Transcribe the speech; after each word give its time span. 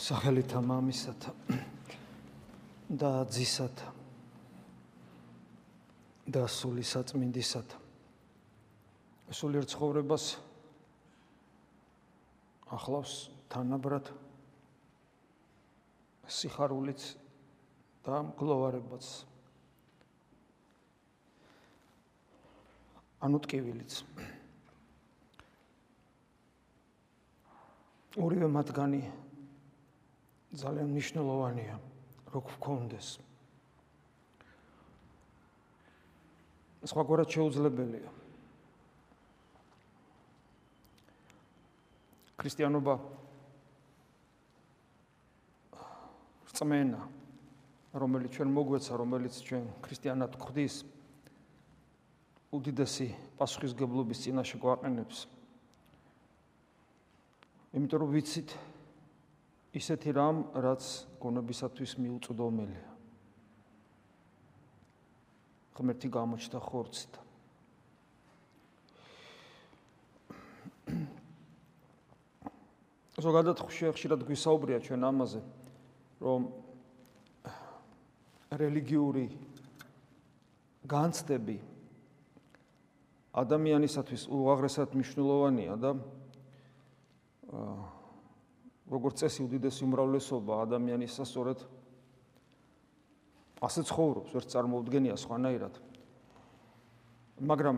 სახელითა 0.00 0.60
მამისათა 0.60 1.32
და 2.90 3.10
ძისათა 3.32 3.92
და 6.30 6.42
სული 6.46 6.84
საწმინდისათა. 6.86 7.78
სულიერ 9.30 9.66
ცხოვრებას 9.70 10.24
ახლავს 12.76 13.14
თანაბრად 13.50 14.10
სიხარულიც 16.26 17.06
და 18.06 18.22
მგლოვარებაც. 18.26 19.06
ანუ 23.20 23.38
ტკივილიც. 23.44 23.92
ორივე 28.18 28.48
მათგანი 28.50 29.29
ძალიან 30.50 30.88
მნიშვნელოვანია 30.90 31.76
რო 32.34 32.40
გქონდეს. 32.42 33.08
სხვაგვარად 36.80 37.28
შეუძლებელია. 37.30 38.10
ქრისტიანობა 42.40 42.94
რწმენა 46.50 47.02
რომელიც 47.94 48.30
ჩვენ 48.34 48.48
მოგვეცა 48.56 48.92
რომელიც 48.96 49.34
ჩვენ 49.44 49.64
ქრისტიანად 49.84 50.32
გვხდის 50.40 50.74
უდიდესი 52.50 53.08
პასუხისგებლობის 53.38 54.18
წინაშე 54.24 54.56
გვაყენებს. 54.58 55.18
იმიტომ 57.76 57.98
რომ 58.02 58.10
ვიცით 58.18 58.50
ისეთი 59.70 60.10
რამ, 60.10 60.50
რაც 60.50 60.82
გონებისათვის 61.22 61.92
მიუწვდომელია. 62.02 62.88
ღმერთი 65.80 66.08
გამოჩნდა 66.12 66.58
ხორცით. 66.60 67.12
ზოგადად 73.20 73.58
ხშირად 73.64 74.20
გვისაუბრია 74.26 74.80
ჩვენ 74.84 75.02
ამაზე, 75.08 75.40
რომ 76.20 76.40
რელიგიური 78.50 79.24
განცდები 80.88 81.56
ადამიანისათვის 83.30 84.26
უაღრესად 84.28 84.98
მნიშვნელოვანია 84.98 85.74
და 85.78 85.90
აა 87.54 87.99
როგორც 88.90 89.22
წესი 89.22 89.46
უდიდესი 89.46 89.86
უმრავლესობა 89.86 90.52
ადამიანისა 90.66 91.24
სწორედ 91.24 91.62
ასე 93.60 93.84
ცხოვრობს, 93.86 94.34
ვერ 94.34 94.44
წარმოუდგენია 94.50 95.16
სხვანაირად. 95.20 95.74
მაგრამ 97.40 97.76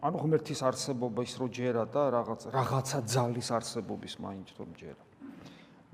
ანუ 0.00 0.16
ღმერთის 0.22 0.60
არსებობა 0.66 1.24
ის 1.24 1.34
რო 1.40 1.46
ჯერა 1.52 1.84
და 1.86 2.02
რაღაც 2.14 2.40
რაღაცა 2.54 2.98
ძალის 3.06 3.48
არსებობის 3.52 4.14
მაინც 4.18 4.48
რომ 4.58 4.70
ჯერა. 4.74 5.04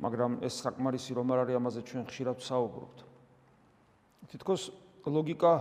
მაგრამ 0.01 0.33
ეს 0.45 0.55
საკმარისი 0.63 1.13
რომ 1.17 1.27
არ 1.33 1.39
არის 1.45 1.57
ამაზე 1.57 1.81
ჩვენ 1.89 2.05
ხშირად 2.07 2.37
ვსაუბრობთ. 2.41 2.99
თითქოს 4.31 4.63
ლოგიკა 5.07 5.55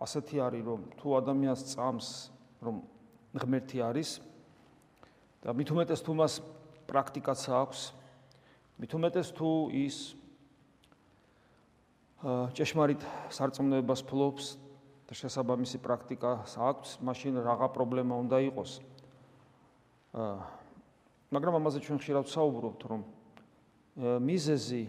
ასეთი 0.00 0.36
არის 0.40 0.62
რომ 0.64 0.80
თუ 0.96 1.08
ადამიანს 1.20 1.62
წამს 1.74 2.06
რომ 2.64 2.76
ღმერთი 3.36 3.78
არის 3.84 4.10
და 5.44 5.52
მით 5.52 5.68
უმეტეს 5.72 6.00
თუ 6.04 6.12
მას 6.16 6.32
პრაქტიკაც 6.90 7.40
აქვს. 7.54 7.80
მით 8.82 8.90
უმეტეს 8.98 9.28
თუ 9.38 9.50
ის 9.70 9.96
ჭეშმარიტ 12.26 13.00
სარწმუნოებას 13.32 14.02
ფლობს 14.10 14.44
და 15.06 15.12
შესაბამისი 15.14 15.78
პრაქტიკა 15.80 16.32
აქვს, 16.58 16.90
მაშინ 17.00 17.40
რაღა 17.46 17.68
პრობლემა 17.72 18.14
უნდა 18.26 18.38
იყოს. 18.50 18.72
მაგრამ 21.30 21.54
ამაზე 21.62 21.78
ჩვენ 21.86 21.98
ხშირად 22.02 22.24
ვსაუბრობთ, 22.26 22.80
რომ 22.90 23.00
მიზეზი 24.00 24.82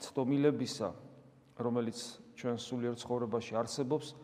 ცდომილებისა, 0.00 0.88
რომელიც 1.58 1.98
ჩვენ 2.38 2.56
სულიერ 2.56 2.94
ცხოვრებაში 2.96 3.52
არსებობს, 3.58 4.14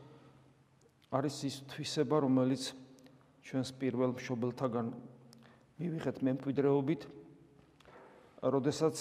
არის 1.13 1.37
ის 1.45 1.57
თვისება, 1.69 2.17
რომელიც 2.23 2.63
ჩვენს 3.45 3.71
პირველ 3.77 4.11
მშობელთაგან 4.17 4.87
მივიღეთ 5.77 6.21
მემკვიდრეობით, 6.25 7.03
როდესაც 8.47 8.97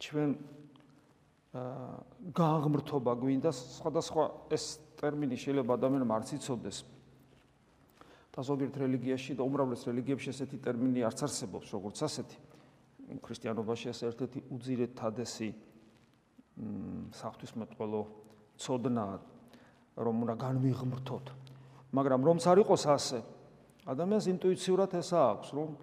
ჩვენ 0.00 0.30
აა 1.50 2.30
გააღმრთობა 2.30 3.12
გვინდა 3.18 3.50
სხვადასხვა 3.50 4.24
ეს 4.54 4.64
ტერმინი 5.00 5.34
შეიძლება 5.34 5.74
ადამიანმა 5.74 6.14
არც 6.22 6.38
იცოდეს. 6.38 6.78
და 8.30 8.46
ზოგიერთ 8.46 8.76
რელიგიაში 8.78 9.34
და 9.34 9.42
უმრავლეს 9.42 9.82
რელიგიებში 9.90 10.30
ესეთი 10.30 10.58
ტერმინი 10.62 11.02
არც 11.02 11.18
არსებობს, 11.26 11.66
როგორც 11.74 11.98
ასეთი. 12.06 12.38
ქრისტიანობაში 13.26 13.86
ეს 13.90 14.00
ერთ-ერთი 14.06 14.40
უძირეთადესი 14.54 15.48
მ 15.50 17.10
საფრთხისმეტყველო 17.10 18.02
ცოდნა 18.54 19.06
რომ 19.98 20.16
უნდა 20.22 20.34
განვიღმრთოთ. 20.38 21.26
მაგრამ 21.90 22.20
რომც 22.22 22.42
არ 22.46 22.58
იყოს 22.62 22.84
ასე, 22.86 23.18
ადამიანს 23.90 24.26
ინტუიციურად 24.30 24.94
ეს 24.94 25.10
აქვს, 25.18 25.48
რომ 25.56 25.74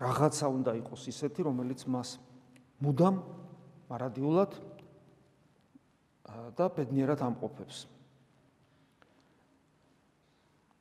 რაღაცა 0.00 0.46
უნდა 0.48 0.72
იყოს 0.80 1.02
ისეთი, 1.12 1.44
რომელიც 1.44 1.84
მას 1.84 2.16
მუდამ 2.80 3.16
მარადიულად 3.90 4.52
და 6.56 6.66
ბედნიერად 6.72 7.20
ამყოფებს. 7.28 7.86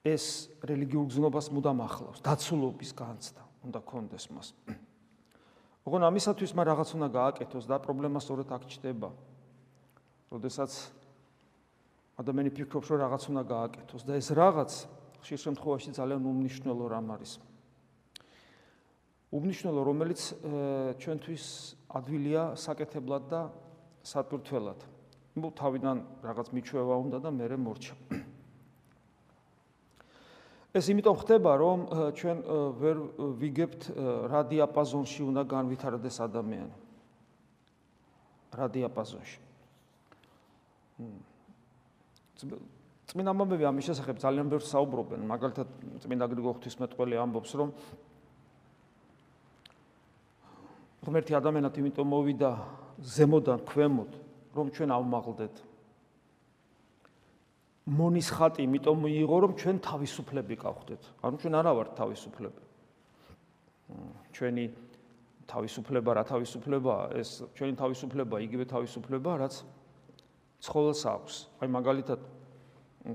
ეს 0.07 0.47
რელიგიურ 0.63 1.03
გზნობას 1.11 1.51
მუდამ 1.51 1.83
ახლავს, 1.83 2.23
დაცულობის 2.23 2.91
განცდა 2.95 3.43
უნდა 3.67 3.79
კონდეს 3.83 4.31
მას. 4.31 4.55
ოღონ 5.87 6.07
ამისათვის 6.07 6.55
მას 6.55 6.67
რაღაც 6.71 6.89
უნდა 6.95 7.07
გააკეთოს 7.11 7.65
და 7.67 7.75
პრობლემა 7.83 8.23
სწორედ 8.23 8.47
აქ 8.55 8.63
ჩდება. 8.71 9.09
როდესაც 10.31 10.71
ადამიანი 12.19 12.51
ფიქრობს, 12.55 12.87
რომ 12.87 12.99
რაღაც 13.03 13.23
უნდა 13.35 13.43
გააკეთოს 13.51 14.03
და 14.07 14.13
ეს 14.15 14.27
რაღაც 14.31 14.71
ხშირ 15.21 15.39
შემთხვევაში 15.43 15.91
ძალიან 15.97 16.21
უმნიშვნელო 16.25 16.85
რამ 16.87 17.07
არის. 17.15 17.31
უმნიშვნელო, 19.27 19.81
რომელიც 19.83 20.21
ჩვენთვის 21.03 21.45
ადვილია 21.91 22.43
საკეთებლად 22.55 23.23
და 23.27 23.41
სატვირთველად. 24.03 24.79
ნუ 25.37 25.47
თავიდან 25.53 25.97
რაღაც 26.23 26.47
მიჩვევა 26.55 26.95
უნდა 27.03 27.17
და 27.21 27.29
მეરે 27.29 27.57
მორჩა. 27.59 27.95
ეს 30.77 30.85
იმიტომ 30.93 31.15
ხდება, 31.21 31.51
რომ 31.57 31.79
ჩვენ 32.13 32.37
ვერ 32.81 32.97
ვიგებთ 33.41 33.81
რა 34.31 34.41
დიაპაზონში 34.49 35.21
უნდა 35.25 35.41
განვითარდეს 35.45 36.17
ადამიანი. 36.21 36.75
რა 38.57 38.65
დიაპაზონში. 38.73 39.39
წმინდა 43.07 43.31
მომები 43.39 43.63
ამის 43.69 43.87
შესახებ 43.87 44.19
ძალიან 44.19 44.49
ბევრს 44.51 44.67
საუბრობენ, 44.67 45.21
მაგალითად 45.31 45.67
წმინდა 46.03 46.25
გრიგოლ 46.27 46.53
ღვთისმეტყველი 46.57 47.15
ამბობს, 47.23 47.51
რომ 47.55 47.69
ღმერთი 51.07 51.37
ადამიანად 51.39 51.73
იმიტომ 51.79 52.07
მოვიდა 52.11 52.49
ზემოდან 52.99 53.63
ქვემოთ, 53.63 54.11
რომ 54.59 54.67
ჩვენ 54.75 54.89
ავმაღლდეთ. 54.91 55.55
მონის 57.87 58.27
ხატი 58.35 58.67
იმიტომ 58.67 58.97
მიიღო, 59.07 59.35
რომ 59.47 59.51
ჩვენ 59.55 59.77
თავისუფლები 59.87 60.55
გავხდეთ. 60.59 61.01
ანუ 61.23 61.35
ჩვენ 61.39 61.53
არა 61.55 61.71
ვართ 61.79 61.91
თავისუფლები. 61.95 62.61
ჩვენი 64.35 64.65
თავისუფლება 65.47 66.11
რა 66.19 66.23
თავისუფლებაა? 66.27 67.03
ეს 67.15 67.29
ჩვენი 67.55 67.73
თავისუფლება 67.79 68.35
იგივე 68.43 68.65
თავისუფლებაა, 68.67 69.35
რაც 69.47 69.55
ცხოველს 70.59 71.01
აქვს. 71.07 71.35
აი 71.63 71.67
მაგალითად 71.71 72.19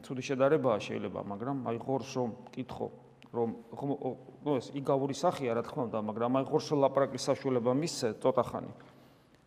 ცუდი 0.01 0.23
შედარებაა 0.25 0.79
შეიძლება, 0.81 1.21
მაგრამ 1.29 1.57
აი 1.69 1.79
ხორს 1.85 2.11
რომ 2.17 2.31
კითხო, 2.55 2.87
რომ 3.33 3.49
ნუ 4.45 4.53
ეს 4.57 4.67
იგავური 4.73 5.15
სახეა 5.17 5.53
რა 5.59 5.63
თქმა 5.69 5.83
უნდა, 5.93 5.99
მაგრამ 6.09 6.33
აი 6.41 6.45
ხორს 6.49 6.69
ლაპარაკის 6.73 7.23
საშუალება 7.29 7.73
მისცე 7.77 8.09
ცოტა 8.23 8.45
ხანი. 8.49 8.73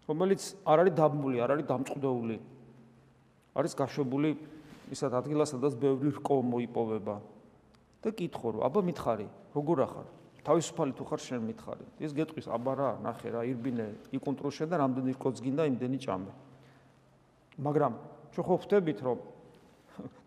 რომელიც 0.06 0.42
არ 0.70 0.78
არის 0.86 0.94
დაბმული, 1.02 1.38
არ 1.42 1.50
არის 1.56 1.66
დამწყდეული. 1.66 2.38
არის 3.58 3.74
გაშვებული 3.74 4.30
ისეთ 4.94 5.12
ადგილას, 5.18 5.50
სადაც 5.56 5.74
ბევრი 5.82 6.10
რკო 6.22 6.36
მოიპოვება. 6.46 7.16
და 8.06 8.14
კითხო 8.14 8.48
რომ, 8.54 8.62
აბა 8.70 8.82
მითხარი, 8.86 9.28
როგორ 9.58 9.78
ახარ? 9.82 10.06
თავისუფალი 10.46 10.92
თუ 10.94 11.04
ხარ 11.10 11.22
შენ 11.26 11.42
მითხარი. 11.42 11.86
ეს 12.06 12.14
გეტყვის, 12.14 12.48
აბა 12.54 12.74
რა, 12.78 12.92
ნახე 13.02 13.30
რა, 13.34 13.42
ირბინე, 13.50 14.14
იკონტროლშე 14.14 14.70
და 14.70 14.78
რამდენი 14.78 15.12
რკოც 15.18 15.42
გინდა, 15.42 15.64
იმდენი 15.74 15.98
ჭამე. 16.06 16.32
მაგრამ 17.66 17.94
ჩვენ 18.30 18.46
ხო 18.46 18.56
ხვდებით 18.62 19.00
რომ 19.02 19.18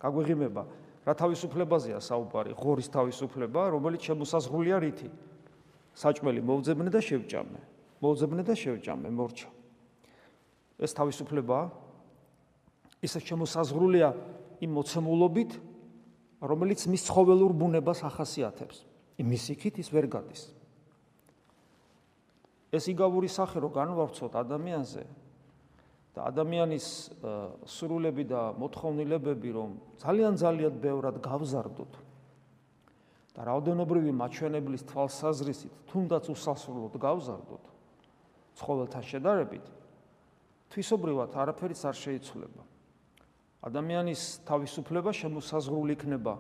გაგვიღიმება 0.03 0.63
რა 1.09 1.15
თავისუფლებაზეა 1.17 1.99
საუბარი 2.05 2.53
ღორის 2.59 2.89
თავისუფლება 2.93 3.71
რომელიც 3.73 4.01
შემოსაზღვრულია 4.13 4.77
რითი 4.85 5.09
საჭმელი 5.99 6.41
მოვძებნე 6.45 6.91
და 6.93 7.01
შევჭამე 7.01 7.61
მოძებნე 8.03 8.43
და 8.47 8.55
შევჭამე, 8.55 9.11
მორჩა. 9.11 9.49
ეს 10.79 10.93
თავისუფლებაა. 10.95 11.67
ისე 12.99 13.19
შემოსაზღვრულია 13.23 14.09
იმ 14.63 14.71
მოცემულობით, 14.75 15.51
რომელიც 16.43 16.81
მის 16.91 17.03
ცხოველურ 17.07 17.53
ბუნებას 17.55 18.03
ახასიათებს. 18.07 18.83
იმის 19.19 19.45
იქით 19.55 19.75
ის 19.83 19.89
ვერ 19.91 20.07
გადის. 20.07 20.43
ეს 22.69 22.85
იგავური 22.93 23.29
სახე 23.31 23.65
რო 23.65 23.71
განვავრცოთ 23.73 24.33
ადამიანზე 24.35 25.03
და 26.19 26.27
ადამიანის 26.27 26.87
სრულები 27.63 28.25
და 28.27 28.41
მოთხოვნილებები 28.59 29.51
რომ 29.55 29.71
ძალიან 30.03 30.35
ძალიან 30.35 30.75
ბევრად 30.83 31.17
გავზარდოთ. 31.23 31.93
და 33.39 33.41
რაოდენობრივი 33.47 34.11
მაჩვენებლის 34.19 34.83
თვალსაზრისით 34.91 35.73
თუნდაც 35.87 36.25
უსასრულოდ 36.35 36.95
გავზარდოთ. 36.99 37.65
ცხოველთან 38.59 39.03
შედარებით 39.07 39.65
თვისობრივად 40.75 41.31
არაფერიც 41.39 41.81
არ 41.87 41.97
შეიცვლება. 42.03 42.63
ადამიანის 43.63 44.23
თავისუფლება 44.43 45.11
შემოსაზღვრული 45.15 45.95
იქნება 45.95 46.35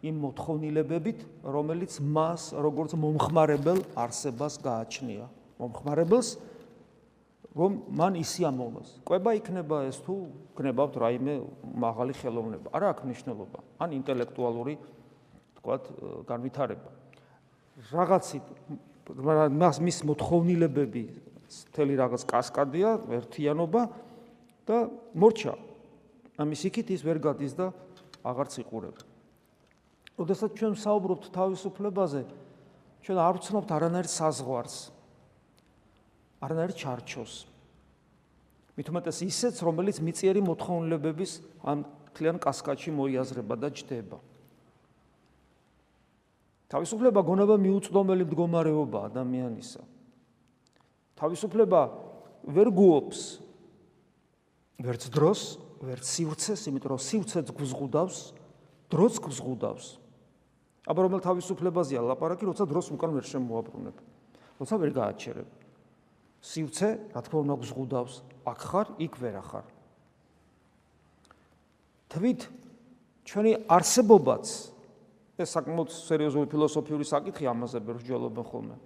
იმ 0.00 0.16
მოთხოვნილებებით 0.16 1.18
რომელიც 1.44 1.92
მას 2.00 2.56
როგორც 2.56 2.96
მომხმარებელ 2.96 3.84
არსებას 4.00 4.54
გააჩნია. 4.64 5.28
მომხმარებელს 5.60 6.28
რომ 7.50 7.72
მან 7.90 8.14
ისიამოვნოს. 8.22 9.02
ყვება 9.02 9.30
იქნება 9.40 9.76
ეს 9.90 9.98
თუ 10.06 10.14
გნებავთ 10.54 10.94
რაიმე 11.02 11.34
მაღალი 11.66 12.14
ხელოვნება. 12.14 12.68
არა 12.70 12.86
აქვს 12.94 13.04
მნიშვნელობა. 13.10 13.58
ან 13.82 13.90
ინტელექტუალური 13.98 14.74
თქვათ 15.58 15.84
განვითარება. 16.30 16.90
რაღაცით 17.90 18.44
მას 19.50 19.76
მის 19.82 19.98
მოთხოვნილებები 20.06 21.04
თელი 21.74 21.94
რაღაც 21.98 22.22
კასკადია, 22.30 22.90
ერთიანობა 23.10 23.82
და 24.66 24.78
მორჩა. 25.18 25.54
ამის 26.38 26.60
იქით 26.70 26.94
ის 26.94 27.02
ვერ 27.02 27.18
გადის 27.18 27.52
და 27.58 27.74
აღარც 28.22 28.62
იყურება. 28.62 29.02
ოდესაც 30.20 30.50
ჩვენ 30.54 30.74
საუბრობთ 30.76 31.24
თავისუფლებაზე, 31.34 32.22
ჩვენ 33.02 33.18
არ 33.18 33.34
ვცნობთ 33.40 33.68
არანაირ 33.72 34.06
საზღვარს. 34.06 34.76
არანაირ 36.40 36.72
ჩარჩოს. 36.72 37.46
მithumetes 38.80 39.20
ისეც, 39.20 39.60
რომელიც 39.60 40.00
მიწიერი 40.00 40.40
მოთხოვნილებების 40.40 41.32
ამ 41.68 41.84
თლიან 42.16 42.40
კასკადში 42.40 42.90
მოიაზრება 42.96 43.54
და 43.60 43.68
ჯდება. 43.76 44.18
თავისუფლება 46.72 47.20
გონება 47.20 47.56
მიუწვდომელი 47.60 48.24
მდგომარეობა 48.24 48.98
ადამიანისა. 49.10 49.82
თავისუფლება 51.20 51.80
ვერ 52.48 52.68
გუობს 52.72 53.20
ვერც 54.80 55.02
დროს, 55.12 55.40
ვერც 55.84 56.04
სივრცეს, 56.08 56.60
იმიტომ 56.72 56.90
რომ 56.96 57.00
სივრცეც 57.04 57.46
გზღუდავს, 57.52 58.18
დროც 58.88 59.14
გზღუდავს. 59.20 59.86
აბა 60.88 61.00
რომელ 61.04 61.20
თავისუფლებაზეა 61.20 62.00
ლაპარაკი, 62.00 62.48
როცა 62.48 62.64
დროს 62.64 62.88
უკან 62.96 63.12
ვერ 63.12 63.24
შემოაბრუნებ. 63.28 63.96
როცა 64.56 64.74
ვერ 64.80 64.90
გააჩერებ. 64.96 65.59
სივრცე, 66.40 66.88
რა 67.14 67.20
თქმა 67.20 67.38
უნდა, 67.44 67.54
გზღუდავს, 67.60 68.14
აქ 68.48 68.60
ხარ, 68.64 68.86
იქ 68.96 69.14
ვერ 69.20 69.34
ახარ. 69.40 69.66
თვით 72.10 72.40
ჩვენი 73.28 73.52
არსებობაც 73.70 74.46
ეს 75.40 75.48
საკმაოდ 75.56 75.88
სერიოზული 75.94 76.46
ფილოსოფიური 76.50 77.04
საკითხი 77.06 77.44
ამაზე 77.48 77.78
ბერჯოლობენ 77.80 78.44
ხოლმე. 78.44 78.76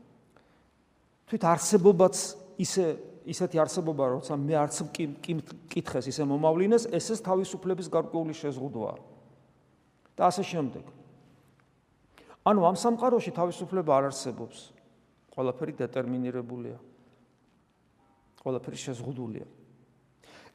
თვით 1.30 1.42
არსებობაც 1.50 2.14
ისე 2.60 2.84
ისეთი 3.24 3.56
არსებობა, 3.64 4.04
როცა 4.20 4.36
მე 4.36 4.54
არც 4.60 4.76
კითხეს 5.72 6.06
ისე 6.12 6.28
მომავლინეს, 6.28 6.92
ესეც 6.92 7.24
თავისუფლების 7.24 7.88
გარკვეული 7.88 8.36
შეზღუდვაა. 8.36 8.98
და 10.14 10.30
ასე 10.30 10.42
შემდეგ. 10.46 10.84
ანუ 12.46 12.60
ამ 12.62 12.76
სამყაროში 12.78 13.32
თავისუფლება 13.34 13.90
არ 13.98 14.04
არსებობს. 14.14 14.70
ყველაფერი 15.34 15.72
დეტერმინირებულია. 15.74 16.78
ყველაფერი 18.44 18.78
შეზღუდულია. 18.78 19.46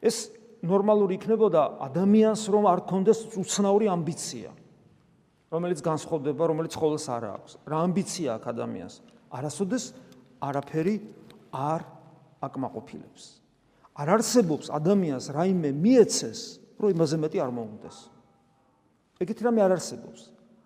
ეს 0.00 0.30
ნორმალური 0.62 1.18
იქნებოდა 1.18 1.60
ადამიანს 1.90 2.42
რომ 2.48 2.64
არ 2.70 2.80
კონდეს 2.88 3.20
უცნაური 3.36 3.86
ამბიცია, 3.90 4.50
რომელიც 5.50 5.80
განსხვავდება, 5.82 6.42
რომელიც 6.46 6.74
ყოველს 6.78 7.06
არ 7.10 7.24
აქვს. 7.34 7.52
რა 7.66 7.76
ამბიცია 7.84 8.28
აქვს 8.38 8.48
ადამიანს? 8.54 8.94
არასოდეს 9.34 9.84
არაფერი 10.40 10.96
არ 11.50 11.80
აკმაყოფილებს. 12.40 13.22
არ 14.00 14.08
არსებობს 14.16 14.66
ადამიანს 14.70 15.24
რაიმე 15.34 15.70
მიეცეს, 15.74 16.40
რომ 16.80 16.88
იმაზე 16.94 17.16
მეტი 17.20 17.38
არ 17.44 17.50
მოუნდეს. 17.52 17.96
ეგეთი 19.20 19.42
რამე 19.44 19.60
არ 19.60 19.72
არსებობს. 19.76 20.20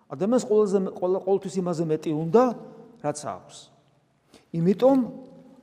ადამიანს 0.07 0.43
ყველაზე 0.47 0.77
ყოველთვის 0.95 1.55
იმაზე 1.59 1.83
მეტი 1.91 2.11
უნდა, 2.15 2.43
რაც 3.03 3.19
აქვს. 3.25 3.57
იმიტომ 4.55 4.97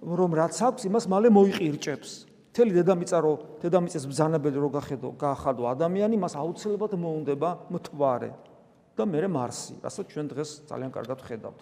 რომ 0.03 0.31
რაც 0.35 0.57
აქვს, 0.59 0.83
იმას 0.91 1.05
მალე 1.07 1.29
მოიყირჭებს. 1.31 2.11
მთელი 2.53 2.73
დედამიწა 2.83 3.19
რო 3.23 3.33
დედამიწის 3.63 4.05
ბზანებელი 4.11 4.59
რო 4.61 4.71
გახედო, 4.77 5.09
გაახადო 5.17 5.63
ადამიანი, 5.73 6.17
მას 6.21 6.35
აუცილებლად 6.37 6.93
მოუნდება 7.01 7.51
მთვარე 7.73 8.31
და 8.93 9.03
მე 9.09 9.29
მარსი, 9.31 9.75
რასაც 9.81 10.07
ჩვენ 10.13 10.27
დღეს 10.29 10.51
ძალიან 10.69 10.91
კარგად 10.93 11.19
ხედავთ. 11.23 11.61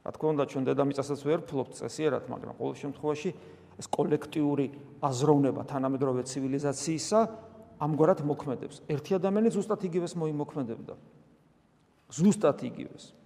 რა 0.00 0.10
თქმა 0.16 0.28
უნდა, 0.32 0.44
ჩვენ 0.48 0.64
დედამიწასაც 0.72 1.20
ვერ 1.20 1.40
ფლობთ 1.44 1.72
წესიერად, 1.76 2.24
მაგრამ 2.32 2.54
ყოველ 2.56 2.76
შემთხვევაში 2.80 3.30
ეს 3.76 3.86
კოლექტიური 3.92 4.66
აზროვნება 5.04 5.62
თანამედროვე 5.68 6.22
ცივილიზაციისა 6.24 7.20
ამგვარად 7.80 8.20
მოქმედებს. 8.24 8.76
ერთი 8.88 9.10
ადამიანი 9.20 9.48
ზუსტად 9.52 9.80
იგივეს 9.84 10.16
მოიმოქმედებდა. 10.16 10.94
ზუსტად 12.08 12.58
იგივეს. 12.64 13.19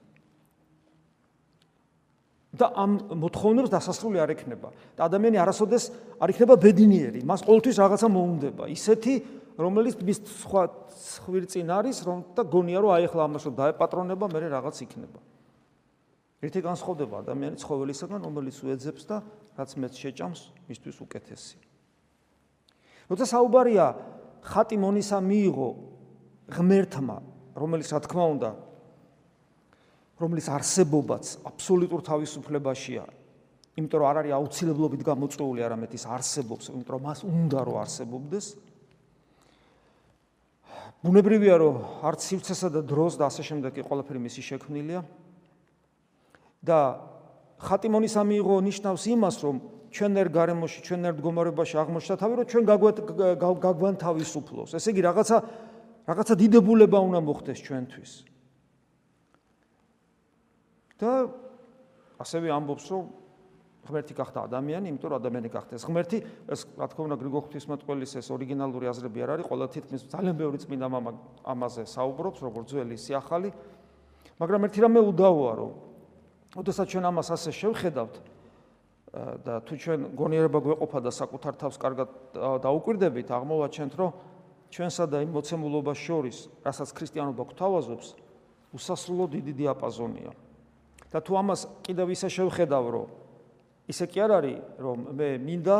და 2.54 2.70
ამ 2.78 2.92
მოთხოვნებს 3.18 3.70
დასასრული 3.70 4.18
არ 4.22 4.30
ექნება. 4.34 4.70
და 4.94 5.00
ადამიანი 5.10 5.38
არასოდეს 5.42 5.84
არ 6.22 6.28
იქნება 6.30 6.54
ბედნიერი, 6.54 7.20
მას 7.26 7.40
ყოველთვის 7.42 7.76
რაღაცა 7.82 8.08
მოუნდება. 8.14 8.64
ისეთი, 8.70 9.14
რომელიც 9.58 9.94
მის 9.98 10.18
სხვა 10.42 10.62
ხვირწინ 11.26 11.68
არის, 11.70 11.96
რომ 12.06 12.18
და 12.34 12.42
გონია 12.46 12.78
რომ 12.78 12.90
აი 12.94 13.04
ახლა 13.10 13.22
ამას 13.26 13.42
რომ 13.46 13.54
დაეპატრონება, 13.58 14.24
მე 14.30 14.38
რაღაც 14.54 14.76
იქნება. 14.86 15.20
ერთი 16.44 16.60
განსხვავდება 16.60 17.14
ადამიანის 17.24 17.60
ცხოველისაგან, 17.64 18.20
რომელიც 18.20 18.56
უეძებს 18.60 19.02
და 19.08 19.16
რაც 19.56 19.70
მეც 19.80 19.92
შეჭამს, 19.96 20.40
მისთვის 20.68 20.96
უკეთესი. 21.00 21.56
როცა 23.08 23.24
საუბარია 23.32 23.86
ხატი 24.44 24.76
მონისა 24.76 25.18
მიიღო 25.24 25.68
ღმერთმა, 26.52 27.16
რომელიც 27.56 27.88
რა 27.94 28.00
თქმა 28.04 28.24
უნდა 28.36 28.50
რომლის 30.20 30.46
არსებობაც 30.46 31.24
აბსოლუტურ 31.48 32.00
თავისუფლებაშია. 32.06 33.04
იმიტომ 33.74 33.98
რომ 33.98 34.08
არ 34.10 34.16
არის 34.22 34.32
აუცილებლობით 34.38 35.02
გამოწვეული, 35.02 35.60
არამედ 35.66 35.90
ის 35.98 36.04
არსებობს, 36.06 36.64
იმიტომ 36.70 36.92
რომ 36.94 37.02
მას 37.02 37.18
უნდა 37.26 37.60
რომ 37.66 37.76
არსებობდეს. 37.82 38.46
ბუნებრივია 41.04 41.54
რომ 41.58 41.74
არც 42.06 42.20
სივრცესა 42.22 42.68
და 42.70 42.80
დროს 42.86 43.18
და 43.18 43.26
ასე 43.26 43.42
შემდეგ 43.42 43.72
ყველაფერი 43.82 44.20
მისი 44.22 44.42
შექმნილია. 44.54 45.02
და 46.64 46.78
ხატიმონის 47.60 48.14
ამიღო 48.16 48.56
ნიშნავს 48.64 49.04
იმას, 49.12 49.36
რომ 49.44 49.56
ჩვენერ 49.94 50.26
გარემოში, 50.32 50.78
ჩვენერ 50.80 51.12
მდგომარეობაში 51.14 51.74
აღმოჩნდა 51.76 52.16
თავი, 52.18 52.34
რომ 52.40 52.46
ჩვენ 52.50 52.64
გაგვან 53.62 53.94
თავისუფლოს. 54.00 54.70
ესე 54.74 54.88
იგი 54.90 55.02
რაღაცა 55.04 55.36
რაღაცა 56.08 56.34
დიდებულება 56.40 56.98
უნდა 57.04 57.20
მოხდეს 57.20 57.58
ჩვენთვის. 57.64 58.12
და 61.00 61.12
ასევე 62.22 62.48
ამბობს 62.54 62.86
რომ 62.94 63.04
ღმერთი 63.84 64.14
გახდა 64.16 64.48
ადამიანი, 64.48 64.88
იმიტომ 64.88 65.10
რომ 65.12 65.18
ადამიანი 65.20 65.48
გახდეს 65.52 65.84
ღმერთი, 65.84 66.18
ეს 66.48 66.60
რა 66.80 66.86
თქმა 66.88 67.02
უნდა 67.04 67.16
გრიგოლ 67.20 67.42
ღვთისმეტყველის 67.44 68.12
ეს 68.16 68.26
ორიგინალური 68.32 68.88
აზრები 68.88 69.18
არ 69.20 69.30
არის, 69.36 69.48
ყველა 69.50 69.66
თითქმის 69.76 70.02
ძალიან 70.08 70.36
ბევრი 70.40 70.58
წმინდა 70.64 70.86
მამა 70.88 71.12
ამაზე 71.44 71.82
საუბრობს, 71.84 72.38
როგორც 72.48 72.66
ძველი 72.72 72.94
ისე 72.96 73.12
ახალი. 73.20 73.52
მაგრამ 74.40 74.60
ერთი 74.64 74.80
რამე 74.88 75.00
უდავოა, 75.04 75.52
რომ 75.60 75.72
ოდესაც 76.56 76.86
ჩვენ 76.90 77.04
ამას 77.12 77.28
ასე 77.36 77.50
შევხედავთ 77.52 78.14
და 79.44 79.54
თუ 79.62 79.74
ჩვენ 79.78 80.00
გონიერება 80.16 80.58
გვეყოფა 80.58 80.98
და 81.04 81.10
საკუთარ 81.14 81.54
თავს 81.54 81.76
კარგად 81.78 82.08
დაუკვირდებით, 82.34 83.28
აღმოვაჩენთ, 83.30 83.92
რომ 83.94 84.10
ჩვენსა 84.74 85.04
და 85.06 85.22
იმ 85.22 85.30
მოცემულობას 85.38 85.98
შორის, 86.02 86.36
რასაც 86.66 86.88
ქრისტიანობა 86.90 87.42
გვთავაზობს, 87.52 88.06
უსასრულო 88.74 89.24
დიდი 89.30 89.52
დიაპაზონია. 89.54 90.43
და 91.14 91.22
თუ 91.22 91.32
ამას 91.38 91.60
კიდევ 91.86 92.10
ისე 92.10 92.26
შევხედავ, 92.26 92.84
რომ 92.90 93.08
ისე 93.86 94.04
კი 94.10 94.18
არ 94.26 94.30
არის, 94.34 94.58
რომ 94.82 94.98
მე 95.14 95.28
მინდა 95.46 95.78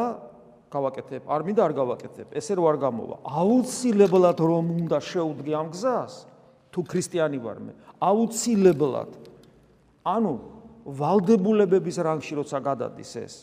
გავაკეთებ, 0.70 1.22
არ 1.26 1.40
მინდა 1.42 1.62
არ 1.66 1.74
გავაკეთებ, 1.74 2.28
ესე 2.38 2.54
რო 2.54 2.64
არ 2.70 2.78
გამოვა. 2.78 3.16
აუცილებლად 3.26 4.38
რომ 4.38 4.64
უნდა 4.78 4.98
შეუდგე 5.02 5.52
ამ 5.58 5.68
გზას, 5.74 6.14
თუ 6.70 6.80
ქრისტიანი 6.86 7.38
ვარ 7.42 7.58
მე, 7.66 7.72
აუცილებლად. 7.98 9.10
ანუ 10.06 10.32
ვალდებულებების 10.84 11.96
რანგში 11.98 12.34
როცა 12.38 12.58
გადადის 12.62 13.12
ეს, 13.18 13.34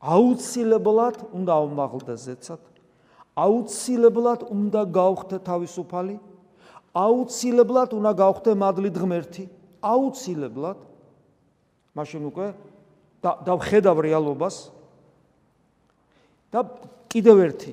აუცილებლად 0.00 1.28
უნდა 1.34 1.52
აუმაღლდე 1.58 2.14
ზეცად. 2.24 2.62
აუცილებლად 3.36 4.40
უნდა 4.48 4.80
გავხდე 4.96 5.36
თავისუფალი. 5.44 6.16
აუცილებლად 6.94 7.90
უნდა 7.98 8.10
გავხდე 8.16 8.50
მადლით 8.54 8.96
ღმერთი. 8.96 9.44
აუცილებლად 9.82 10.78
მაშინ 11.98 12.22
უკვე 12.30 12.46
დავხედავ 13.22 13.96
რეალობას 14.06 14.56
და 16.54 16.64
კიდევ 17.12 17.36
ერთი 17.48 17.72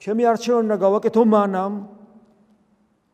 ჩემი 0.00 0.22
არჩევანი 0.32 0.64
უნდა 0.70 0.78
გავაკეთო 0.80 1.22
მანამ 1.28 1.74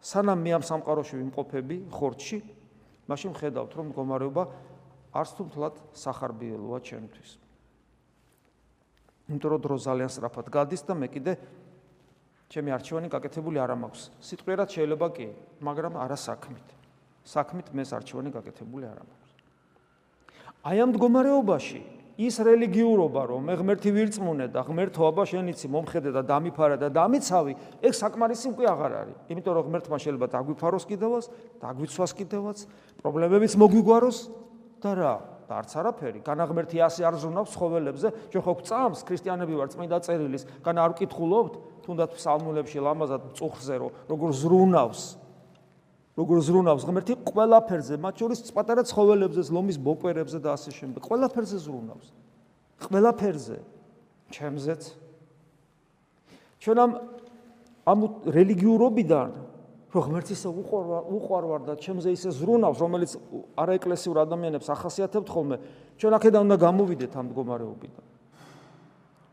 სანამ 0.06 0.38
მე 0.46 0.50
ამ 0.60 0.64
სამყაროში 0.66 1.18
ვიმყოფები 1.18 1.76
ხორცში 1.90 2.38
მაშინ 3.10 3.32
ხედავთ 3.38 3.72
რომ 3.74 3.86
მდგომარეობა 3.90 4.44
არც 5.16 5.30
თუ 5.34 5.42
მთლად 5.50 5.74
სახარბიელოა 5.96 6.78
ჩემთვის. 6.86 7.30
იმიტომ 9.26 9.50
რომ 9.50 9.60
დრო 9.66 9.76
ძალიან 9.82 10.10
სწრაფად 10.14 10.46
გადის 10.54 10.82
და 10.86 10.94
მე 10.94 11.08
კიდე 11.10 11.32
ჩემი 12.54 12.70
არჩევანი 12.76 13.08
გაკეთებული 13.10 13.58
არ 13.58 13.74
მაქვს 13.82 14.02
სიტყვიერად 14.22 14.68
შეიძლება 14.70 15.06
კი 15.16 15.26
მაგრამ 15.66 15.98
არასაქმით. 15.98 16.75
საქმით 17.26 17.74
მე 17.74 17.84
არჩევანი 17.98 18.30
გაკეთებული 18.38 18.84
არ 18.86 18.98
მაქვს 19.02 19.26
აი 20.66 20.82
ამ 20.82 20.90
მდგომარეობაში 20.94 21.80
ის 22.16 22.38
რელიგიურობა 22.40 23.22
რომ 23.28 23.44
მე 23.44 23.54
ღმერთი 23.60 23.90
ვირწმუნე 23.92 24.46
და 24.48 24.62
ღმერთოობა 24.64 25.24
შენიცი 25.28 25.68
მომხედე 25.68 26.10
და 26.16 26.22
დამიფარა 26.24 26.76
და 26.80 26.88
დამიცავი 26.88 27.52
ეგ 27.84 27.92
საკმარისი 27.92 28.46
უკვე 28.56 28.66
აღარ 28.72 28.92
არის. 29.04 29.16
იმიტომ 29.28 29.52
რომ 29.52 29.64
ღმერთმა 29.68 29.96
შეიძლება 30.00 30.26
დაგვიფაროს 30.32 30.84
კიდევაც 30.88 31.24
დაგვიცვას 31.60 32.12
კიდევაც 32.16 32.58
პრობლემებიც 33.04 33.52
მოგვიგვაროს 33.60 34.18
და 34.80 34.92
რა? 34.96 35.14
და 35.46 35.52
არც 35.60 35.72
არაფერი. 35.78 36.18
განაღმერთი 36.26 36.76
ასე 36.82 37.04
არ 37.06 37.14
ზრუნავს 37.20 37.50
ცხოველებზე 37.54 38.08
ჩვენ 38.32 38.42
ხო 38.42 38.52
გვწამს 38.64 39.00
ქრისტიანები 39.06 39.54
ვარ 39.60 39.68
წმინდა 39.76 39.98
წერილის 40.02 40.42
განა 40.64 40.80
არ 40.82 40.90
ვკითხულობთ? 40.96 41.54
თუნდაც 41.86 42.10
ფსალმულებში 42.16 42.78
ლამაზად 42.82 43.22
წუხზე 43.38 43.74
რომ 43.78 43.90
როგორ 44.10 44.28
ზრუნავს 44.34 45.25
როგორ 46.16 46.36
ზრუნავს 46.40 46.82
ღმერთი 46.88 47.14
ყველაფერზე, 47.28 47.94
მათ 48.00 48.14
შორის 48.16 48.38
პატარა 48.56 48.82
ცხოველებზე, 48.88 49.40
ლომის 49.52 49.76
ბოკვერებზე 49.76 50.38
და 50.40 50.56
ასე 50.56 50.70
შემდეგ. 50.72 51.00
ყველაფერზე 51.04 51.56
ზრუნავს. 51.60 52.08
ყველაფერზე. 52.88 53.58
ჩემზეც. 54.32 54.82
ჩვენ 56.60 56.78
ამ 56.82 56.90
ამ 57.86 58.00
რელიგიურობიდან 58.26 59.30
რო 59.94 60.00
ღმერთი 60.02 60.32
ისე 60.34 60.48
უყვარვარ, 60.50 61.02
უყვარვარ 61.06 61.60
და 61.68 61.74
ჩემზე 61.78 62.10
ისე 62.10 62.30
ზრუნავს, 62.34 62.78
რომელიც 62.82 63.12
არაეკლესიურ 63.54 64.16
ადამიანებს 64.26 64.66
ახასიათებთ 64.74 65.28
ხოლმე, 65.30 65.56
ჩვენ 66.00 66.12
აქედან 66.18 66.42
უნდა 66.50 66.56
გამოვიდეთ 66.66 67.12
ამ 67.14 67.24
მდგომარეობიდან. 67.30 68.04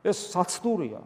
ეს 0.04 0.18
საცდურია. 0.36 1.02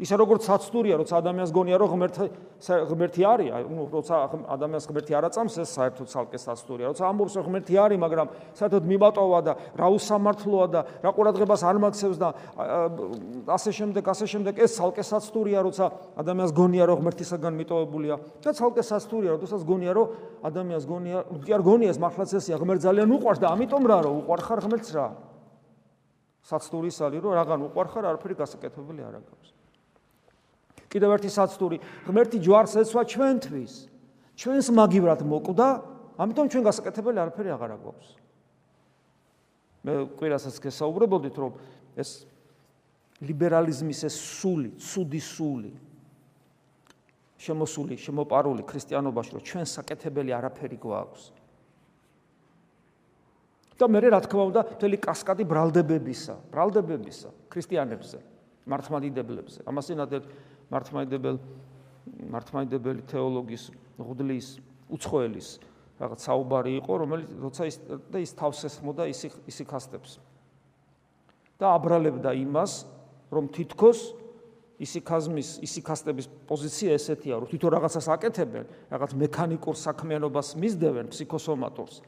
ისე 0.00 0.16
როგორც 0.16 0.46
საცდურია, 0.48 0.96
როცა 1.04 1.18
ადამიანს 1.20 1.50
გონია, 1.52 1.76
რომ 1.76 1.88
ღმერთი 1.92 2.26
ღმერთი 2.62 3.22
არის, 3.28 3.48
ну, 3.68 3.84
როცა 3.92 4.14
ადამიანს 4.54 4.86
ღმერთი 4.88 5.12
არ 5.18 5.24
აწამს, 5.28 5.54
ეს 5.60 5.70
საერთოდ 5.76 6.06
ცალკე 6.08 6.38
საცდურია. 6.40 6.86
როცა 6.96 7.04
ამბობს, 7.12 7.34
რომ 7.36 7.44
ღმერთი 7.44 7.74
არის, 7.76 7.98
მაგრამ 8.00 8.26
საერთოდ 8.56 8.84
მიმატოვა 8.88 9.40
და 9.44 9.52
რა 9.76 9.88
უსამართლოა 9.92 10.66
და 10.72 10.80
რა 11.04 11.10
ყურადღებას 11.12 11.62
არ 11.68 11.76
მაქცევს 11.84 12.18
და 12.22 12.28
ასე 13.52 13.70
შემდეგ, 13.78 14.04
ასე 14.08 14.26
შემდეგ, 14.32 14.54
ეს 14.64 14.70
ცალკე 14.80 15.04
საცდურია, 15.04 15.58
როცა 15.60 15.84
ადამიანს 16.16 16.52
გონია, 16.56 16.84
რომ 16.88 16.96
ღმერთისაგან 17.04 17.52
მიტოვებულია 17.60 18.14
და 18.40 18.50
ცალკე 18.56 18.82
საცდურია, 18.82 19.30
როდესაც 19.36 19.60
გონია, 19.60 19.92
რომ 19.92 20.06
ადამიანს 20.40 20.84
გონია, 20.88 21.18
კი 21.44 21.50
არ 21.52 21.62
გონია 21.68 21.90
ეს 21.92 22.00
მართლაც 22.00 22.30
ესია, 22.40 22.56
ღმერთ 22.56 22.80
ძალიან 22.80 23.08
უყვარს 23.12 23.40
და 23.44 23.46
ამიტომ 23.52 23.82
რა, 23.92 23.98
რომ 24.08 24.14
უყვარ 24.24 24.40
ხარ 24.40 24.60
ღმერთს 24.66 24.90
რა? 24.96 25.06
საცდურის 26.42 26.98
ალი, 27.06 27.18
რომ 27.22 27.32
რაღან 27.38 27.60
უყვარ 27.70 27.86
ხარ, 27.92 28.04
არაფერი 28.12 28.34
გასაკეთებელი 28.40 29.02
არ 29.06 29.14
აქვს. 29.20 29.51
კიდევ 30.92 31.16
ერთი 31.16 31.30
საცდური. 31.32 31.76
ღმერთი 32.04 32.38
ჯვარს 32.44 32.76
ეცვა 32.84 33.02
ჩვენთვის. 33.08 33.74
ჩვენს 34.36 34.66
მაგივრად 34.76 35.20
მოკვდა 35.24 35.68
ამიტომ 36.20 36.46
ჩვენ 36.52 36.62
გასაკეთებელი 36.68 37.18
არაფერი 37.24 37.50
აღარ 37.56 37.70
აგვაქვს. 37.76 38.08
მე 39.82 39.92
კვირასაც 40.20 40.56
გესაუბრებოდით 40.62 41.36
რომ 41.40 41.52
ეს 41.96 42.10
ლიბერალიზმის 43.22 44.00
ეს 44.06 44.14
სული 44.14 44.70
ცუდი 44.78 45.20
სული 45.20 45.72
შემოსული 47.42 47.98
შემოპარული 47.98 48.62
ქრისტიანობაში 48.62 49.30
რომ 49.34 49.42
ჩვენ 49.42 49.66
საკეთებელი 49.66 50.30
არაფერი 50.38 50.78
გვაქვს. 50.78 51.24
და 53.82 53.88
მე 53.90 53.98
რა 54.14 54.20
თქმა 54.22 54.42
უნდა 54.46 54.60
მთელი 54.78 54.96
კასკადი 55.02 55.42
ბრალდებებისა 55.42 56.34
ბრალდებებისა 56.54 57.28
ქრისტიანებზე 57.50 58.18
მართლმადიდებლებზე. 58.62 59.66
ამას 59.66 59.86
ინადეთ 59.90 60.22
მართლმადიდებელ 60.72 61.36
მართლმადიდებელი 62.32 63.04
თეოლოგის 63.12 63.64
ღუდლის 64.00 64.48
უცხოელის 64.92 65.48
რაღაც 66.00 66.24
საუბარი 66.26 66.72
იყო 66.80 66.92
რომელიც 67.04 67.30
როცა 67.44 67.68
ის 67.68 67.76
და 68.10 68.22
ის 68.24 68.32
თავს 68.38 68.64
ესმოდა 68.68 69.06
ის 69.12 69.20
ისიქასტებს 69.52 70.16
და 71.60 71.76
აბრალებდა 71.76 72.32
იმას 72.42 72.72
რომ 73.32 73.52
თითქოს 73.54 74.00
ისიქაზმის 74.82 75.50
ისიქასტების 75.62 76.26
პოზიცია 76.48 76.96
ესეთია 76.98 77.38
რომ 77.38 77.46
თვითონ 77.52 77.70
რაღაცას 77.76 78.08
აკეთებენ 78.16 78.64
რაღაც 78.90 79.12
მექანიკურ 79.22 79.76
საქმიანობას 79.78 80.48
მისდევენ 80.58 81.12
ფსიქოსომატურს 81.12 82.02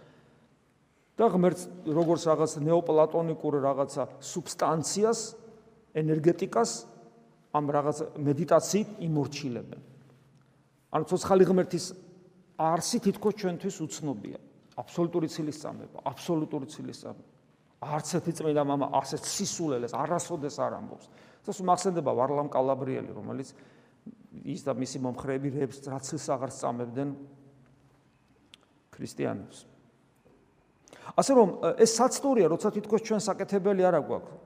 და 1.15 1.29
ღმერთს 1.31 1.69
როგორც 1.87 2.23
რაღაც 2.27 2.53
ნეოპლატონიკურ 2.67 3.61
რაღაცა 3.63 4.09
სუბსტანციას 4.19 5.21
ენერგეტიკას 5.95 6.71
ამ 7.55 7.65
რაღაც 7.71 7.99
მედიტაციით 8.19 8.89
იმორჩილებენ. 9.07 9.81
ანუ 10.95 11.05
ცოცხალი 11.11 11.45
ღმერთის 11.47 11.85
არსი 12.59 12.99
თითქოს 13.07 13.35
ჩვენთვის 13.39 13.77
უცნობია. 13.87 14.39
აბსოლუტური 14.75 15.29
ცილისწამება, 15.31 15.99
აბსოლუტური 16.03 16.67
ცილისწამება. 16.67 17.31
არც 17.85 18.09
ერთი 18.19 18.33
წმინდა 18.39 18.63
მამა 18.65 18.87
ასეთ 18.99 19.23
სისულელეს 19.23 19.93
არასოდეს 19.95 20.57
არ 20.59 20.73
ამბობს. 20.83 21.07
ეს 21.45 21.59
მახსენდება 21.61 22.11
ვარლამ 22.17 22.49
კალაბრიელი, 22.49 23.13
რომელიც 23.13 23.53
ის 24.45 24.61
და 24.65 24.73
მისი 24.75 24.99
მომხრეები 25.05 25.49
რებს 25.61 25.85
რაც 25.87 26.07
აღარ 26.11 26.51
სწამებდნენ 26.51 27.09
ქრისტიანებს. 28.91 29.59
ასე 31.15 31.33
რომ 31.37 31.49
ეს 31.79 31.91
საცდორია, 32.01 32.47
როცა 32.49 32.69
თითქოს 32.81 33.03
ჩვენ 33.05 33.21
საკეთებელი 33.21 33.83
არ 33.85 33.95
აგვაქვს. 34.01 34.44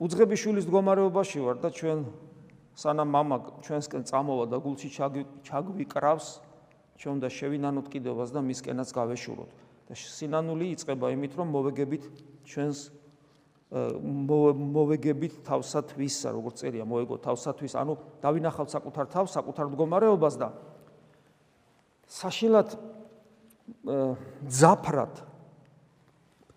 უძღები 0.00 0.36
შვილის 0.40 0.64
მდგომარეობაში 0.68 1.40
ვარ 1.44 1.56
და 1.60 1.70
ჩვენ 1.76 2.04
სანამ 2.80 3.10
мама 3.12 3.36
ჩვენსკენ 3.60 4.06
წამოვა 4.08 4.46
და 4.48 4.56
გულში 4.64 4.88
ჩაგვიკრავს 5.44 6.26
ჩვენ 7.00 7.12
უნდა 7.20 7.28
შევინანოთ 7.28 7.86
კიდევას 7.92 8.32
და 8.32 8.40
მისკენაც 8.40 8.88
გავეშუროთ 8.96 9.50
და 9.90 9.94
სინანული 9.96 10.72
იწება 10.76 11.12
იმით 11.16 11.32
რომ 11.36 11.48
მოვეგებით 11.52 12.04
ჩვენს 12.48 12.78
მოვეგებით 13.70 15.34
თავსათვისა 15.46 16.28
როგორც 16.34 16.56
წერია 16.64 16.84
მოეგო 16.90 17.16
თავსათვის 17.22 17.76
ანუ 17.78 17.94
დავინახავთ 18.24 18.70
საკუთარ 18.74 19.06
თავს 19.14 19.30
საკუთარ 19.38 19.66
მდგომარეობას 19.70 20.34
და 20.42 20.48
საშილად 22.10 22.74
ზაფრად 24.50 25.22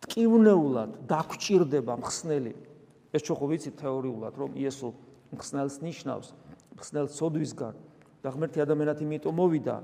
ტკივნეულად 0.08 0.96
დაგჭირდება 1.06 1.94
მხსნელი 2.02 2.54
ეს 3.13 3.23
ჩვენ 3.25 3.37
ხო 3.41 3.47
ვიცით 3.49 3.75
თეორიულად 3.81 4.35
რომ 4.37 4.51
იესო 4.59 4.89
ხსნელს 5.41 5.77
ნიშნავს 5.81 6.29
ხსნელს 6.77 7.13
სოდვისგან 7.17 7.75
და 8.23 8.29
ღმერთი 8.35 8.59
ადამიანად 8.65 8.99
იმიტომ 9.05 9.35
მოვიდა 9.39 9.77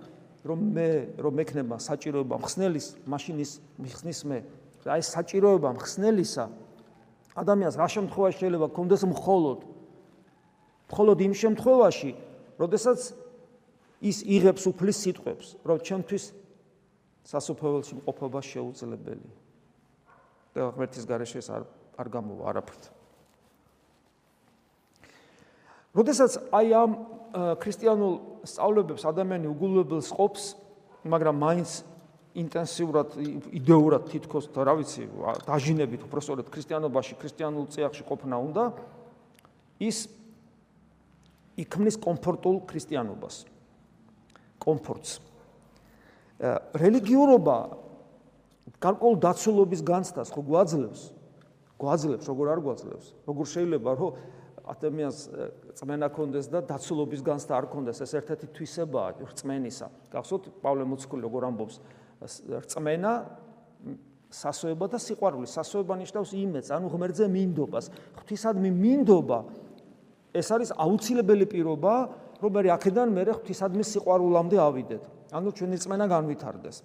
რომ 0.44 0.60
მე 0.76 0.88
რომ 1.24 1.34
მექნება 1.40 1.76
საჭიროება 1.80 2.36
ხსნელის 2.44 2.86
მაშინის 3.08 3.52
მიხსნის 3.80 4.20
მე. 4.28 4.38
აი 4.84 5.00
საჭიროება 5.00 5.72
ხსნელისა 5.80 6.44
ადამიანს 7.32 7.76
რა 7.80 7.88
შემთხვევაში 7.88 8.38
შეიძლება 8.44 8.68
კონდეს 8.76 9.02
მხოლოდ? 9.08 9.58
მხოლოდ 10.92 11.18
იმ 11.24 11.32
შემთხვევაში 11.32 12.10
როდესაც 12.60 13.00
ის 14.04 14.16
იღებს 14.20 14.62
უფლის 14.68 14.96
სიტყვებს 15.00 15.46
რომ 15.64 15.78
ჩემთვის 15.80 16.24
სასופველში 17.24 17.94
მყოფობა 18.04 18.40
შეუძლებელი. 18.44 19.30
და 20.54 20.70
ღმერთის 20.76 21.04
გარეშე 21.08 21.40
ეს 21.40 21.48
არ 21.50 21.62
არ 21.98 22.08
გამოვა 22.14 22.44
არაფრით 22.52 23.03
როდესაც 25.94 26.32
აი 26.50 26.68
ამ 26.74 26.90
ქრისტიანულ 27.34 28.14
სწავლებებს 28.46 29.02
ადამიანი 29.08 29.46
უგულებელს 29.50 30.10
ყოფს, 30.14 30.44
მაგრამ 31.06 31.36
მაინც 31.38 31.70
ინტენსიურად 32.34 33.14
იდეურად 33.54 34.10
თითქოს 34.10 34.50
და 34.50 34.66
რა 34.66 34.74
ვიცი, 34.82 35.06
დაჟინებით 35.46 36.02
უბრალოდ 36.06 36.50
ქრისტიანობაში, 36.50 37.14
ქრისტიანულ 37.18 37.64
წიაღში 37.70 38.02
ყოფნა 38.06 38.36
უნდა, 38.42 38.64
ის 39.78 40.10
იქმნის 41.54 41.96
კომფორტულ 42.02 42.56
ქრისტიანობას. 42.66 43.46
კომფორტს. 44.58 45.20
რელიგიურობა 46.74 47.58
გარკვეულ 48.82 49.16
დაცულობის 49.22 49.80
განცდას 49.86 50.28
ხო 50.34 50.42
გვაძლევს? 50.42 51.02
გვაძლევს, 51.78 52.24
როგორ 52.26 52.46
არ 52.50 52.60
გვაძლევს? 52.66 53.06
როგორ 53.28 53.44
შეიძლება 53.46 53.90
რომ 53.94 54.10
ადამიანს 54.64 55.18
წმენა 55.76 56.08
კონდეს 56.08 56.48
და 56.48 56.64
დაცულობის 56.64 57.20
განცდა 57.20 57.52
არ 57.52 57.66
კონდეს, 57.68 58.00
ეს 58.00 58.12
ერთ-ერთი 58.16 58.46
თვისებაა 58.56 59.08
რწმენისა. 59.28 59.86
გახსოვთ 60.08 60.44
პავლე 60.64 60.84
მოციქული 60.88 61.20
როგორ 61.20 61.42
ამბობს 61.52 61.76
რწმენა 62.64 63.12
სასოება 64.32 64.86
და 64.88 64.98
სიყვარული. 64.98 65.46
სასოება 65.46 65.94
ნიშნავს 66.00 66.30
იმედს, 66.32 66.68
ანუ 66.72 66.86
ღმერთზე 66.90 67.26
მინდობას. 67.28 67.84
ღვთისადმი 68.18 68.70
მინდობა 68.72 69.38
ეს 70.34 70.48
არის 70.50 70.70
აუცილებელი 70.74 71.46
პირობა, 71.46 71.94
რომ 72.42 72.50
მე 72.58 72.70
აქედან 72.74 73.08
მე 73.14 73.22
ღვთისადმი 73.38 73.84
სიყვარულამდე 73.86 74.56
ავიდეთ. 74.58 75.02
ანუ 75.30 75.48
ჩვენი 75.54 75.76
წმენა 75.78 76.06
განვითარდეს. 76.10 76.76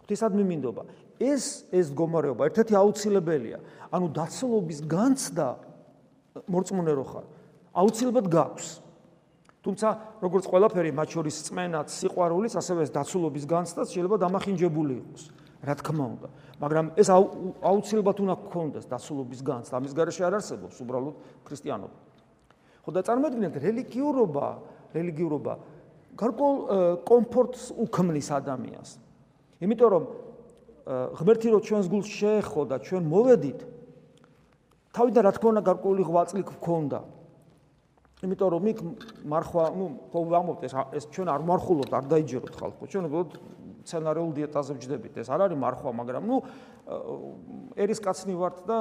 ღვთისადმი 0.00 0.44
მინდობა. 0.48 0.82
ეს 1.20 1.68
ეს 1.68 1.86
მდგომარეობა 1.92 2.42
ერთ-ერთი 2.48 2.74
აუცილებელია. 2.80 3.58
ანუ 3.92 4.06
დაცლობის 4.16 4.78
განცდა 4.88 5.48
მორწმუნე 6.46 6.92
რო 6.94 7.04
ხარ, 7.10 7.26
აუცილებლად 7.74 8.26
გაქვს. 8.30 8.68
თუმცა 9.60 9.88
როგორც 10.24 10.44
ყველაფერი 10.48 10.90
მათ 10.96 11.08
შორის 11.14 11.36
წმენაც, 11.46 11.88
სიყვარულიც, 11.92 12.54
ასევე 12.56 12.80
ეს 12.86 12.90
დაცლობის 12.96 13.44
განცდაც 13.44 13.88
შეიძლება 13.92 14.16
დამახინჯებული 14.24 14.94
იყოს. 15.04 15.22
რა 15.60 15.74
თქმა 15.76 16.04
უნდა, 16.16 16.28
მაგრამ 16.56 16.86
ეს 16.96 17.08
აუცილებლად 17.12 18.16
უნდა 18.24 18.34
გქონდეს 18.48 18.84
დაცლობის 18.88 19.40
განცდა. 19.44 19.74
ამის 19.76 19.92
გარეშე 19.92 20.22
არ 20.24 20.34
არსებობს 20.40 20.76
უბრალოდ 20.80 21.14
ქრისტიანობა. 21.44 21.98
ხო 22.80 22.90
და 22.96 23.00
წარმოიდგინეთ 23.04 23.54
რელიგიურობა, 23.60 24.46
რელიგიურობა 24.96 25.52
გარკვეულ 26.16 26.56
კომფორტს 27.04 27.62
უქმნის 27.76 28.28
ადამიანს. 28.40 28.90
იმიტომ 29.60 29.88
რომ 29.92 30.04
ღმერთი 31.20 31.48
რო 31.52 31.60
ჩვენს 31.60 31.86
გულს 31.92 32.08
შეეხო 32.08 32.62
და 32.64 32.76
ჩვენ 32.80 33.04
მოვედით 33.04 33.60
თავიდან 34.95 35.23
რა 35.27 35.31
თქმა 35.35 35.49
უნდა 35.55 35.63
გარკვეული 35.69 36.03
ღვაწლი 36.07 36.41
გქონდა. 36.55 36.99
იმიტომ 38.23 38.49
რომ 38.55 38.67
იქ 38.71 38.79
მარხვა, 39.27 39.63
ну, 39.75 39.85
ხო 40.09 40.19
ვამბობთ 40.31 40.61
ეს 40.65 40.73
ეს 40.95 41.05
ჩვენ 41.11 41.27
არ 41.35 41.41
მარხულობთ, 41.45 41.91
არ 41.99 42.05
დაიჯეროთ 42.15 42.55
ხალხო. 42.55 42.83
ჩვენ 42.87 43.03
უბრალოდ 43.11 43.31
სცენარულ 43.85 44.29
დიეტაზე 44.33 44.71
ვჯდებით. 44.79 45.13
ეს 45.21 45.29
არ 45.29 45.41
არის 45.45 45.59
მარხვა, 45.61 45.91
მაგრამ 45.93 46.23
ну, 46.25 46.41
ერის 47.77 47.99
კაცნი 48.01 48.33
ვართ 48.33 48.57
და 48.65 48.77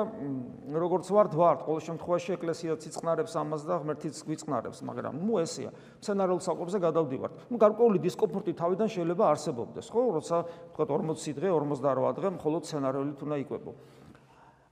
როგორც 0.71 1.07
ვართ, 1.13 1.33
ვართ. 1.37 1.59
ყოველ 1.67 1.83
შემთხვევაში 1.89 2.31
ეკლესია 2.39 2.73
ციწყნარებს 2.81 3.35
ამას 3.37 3.63
და 3.69 3.75
ღმერთიც 3.85 4.17
გვიწყნარებს, 4.25 4.81
მაგრამ 4.81 5.15
ну, 5.19 5.43
ესეა. 5.45 5.71
სცენარულ 6.01 6.41
საკვებზე 6.41 6.79
გადავდივართ. 6.81 7.33
ну, 7.53 7.57
გარკვეული 7.61 7.99
დისკომფორტი 8.01 8.53
თავიდან 8.55 8.89
შეიძლება 8.89 9.25
არსებობდეს, 9.35 9.87
ხო? 9.93 10.01
როცა 10.17 10.37
თქვა 10.73 10.85
40 10.89 11.37
დღე, 11.37 11.49
48 11.53 12.17
დღე 12.17 12.29
მხოლოდ 12.39 12.63
სცენარულად 12.65 13.19
უნდა 13.19 13.37
იკვებო. 13.45 13.73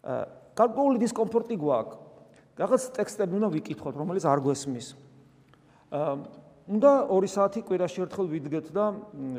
აა 0.02 0.24
გარკვეული 0.57 0.97
დისკომფორტი 1.05 1.55
გვაქვს. 1.61 1.97
რაღაც 2.57 2.81
ტექსტები 2.97 3.33
უნდა 3.37 3.49
ვიკითხოთ, 3.53 3.93
რომელიც 4.01 4.23
არ 4.25 4.39
გვესმის. 4.41 4.87
აა 5.93 6.13
უნდა 6.67 6.91
2 7.07 7.27
საათი 7.31 7.61
კვირაში 7.63 8.01
ერთხელ 8.03 8.27
ვიდგეთ 8.27 8.65
და 8.75 8.85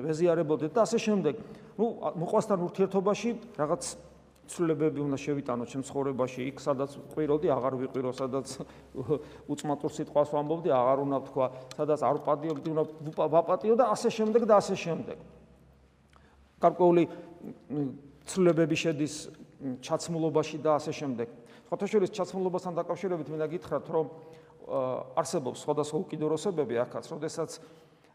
ვეზიარებოდეთ 0.06 0.72
და 0.72 0.80
ასე 0.86 0.98
შემდეგ. 1.02 1.34
ნუ 1.76 1.86
მოყვასთან 2.24 2.58
ურთიერთობაში 2.64 3.30
რაღაც 3.60 3.82
ცვლილებები 4.48 5.00
უნდა 5.04 5.16
შევიტანოთ 5.20 5.68
ჩემ 5.68 5.82
ცხოვრებაში, 5.84 6.40
იქ 6.48 6.56
სადაც 6.64 6.90
ყვიროდი, 7.12 7.48
აღარ 7.52 7.74
ვიყვირო, 7.84 8.10
sadაც 8.16 8.48
უწმატურ 9.52 9.92
სიტყვას 9.92 10.32
ვამბობდი, 10.32 10.72
აღარ 10.72 10.98
უნდა 11.04 11.18
თქვა, 11.28 11.46
სადაც 11.76 12.00
არ 12.08 12.16
პატიობდი, 12.24 12.68
უნდა 12.72 12.84
ვაპატიო 13.28 13.74
და 13.76 13.84
ასე 13.92 14.08
შემდეგ 14.08 14.42
და 14.48 14.54
ასე 14.56 14.74
შემდეგ. 14.88 15.18
გარკვეული 16.64 17.04
ცვლილებები 18.24 18.76
შედის 18.76 19.14
ჩაცმულობაში 19.58 20.58
და 20.62 20.78
ასე 20.78 20.92
შემდეგ. 20.94 21.28
ფოთაშორის 21.68 22.10
ჩაცმულობასთან 22.14 22.72
დაკავშირებით 22.78 23.28
მინდა 23.28 23.46
გითხრათ, 23.52 23.86
რომ 23.90 24.06
არსებობს 25.18 25.58
სხვადასხვა 25.64 25.98
უკიდურესობები 26.04 26.74
ახაც, 26.84 27.04
როდესაც 27.10 27.50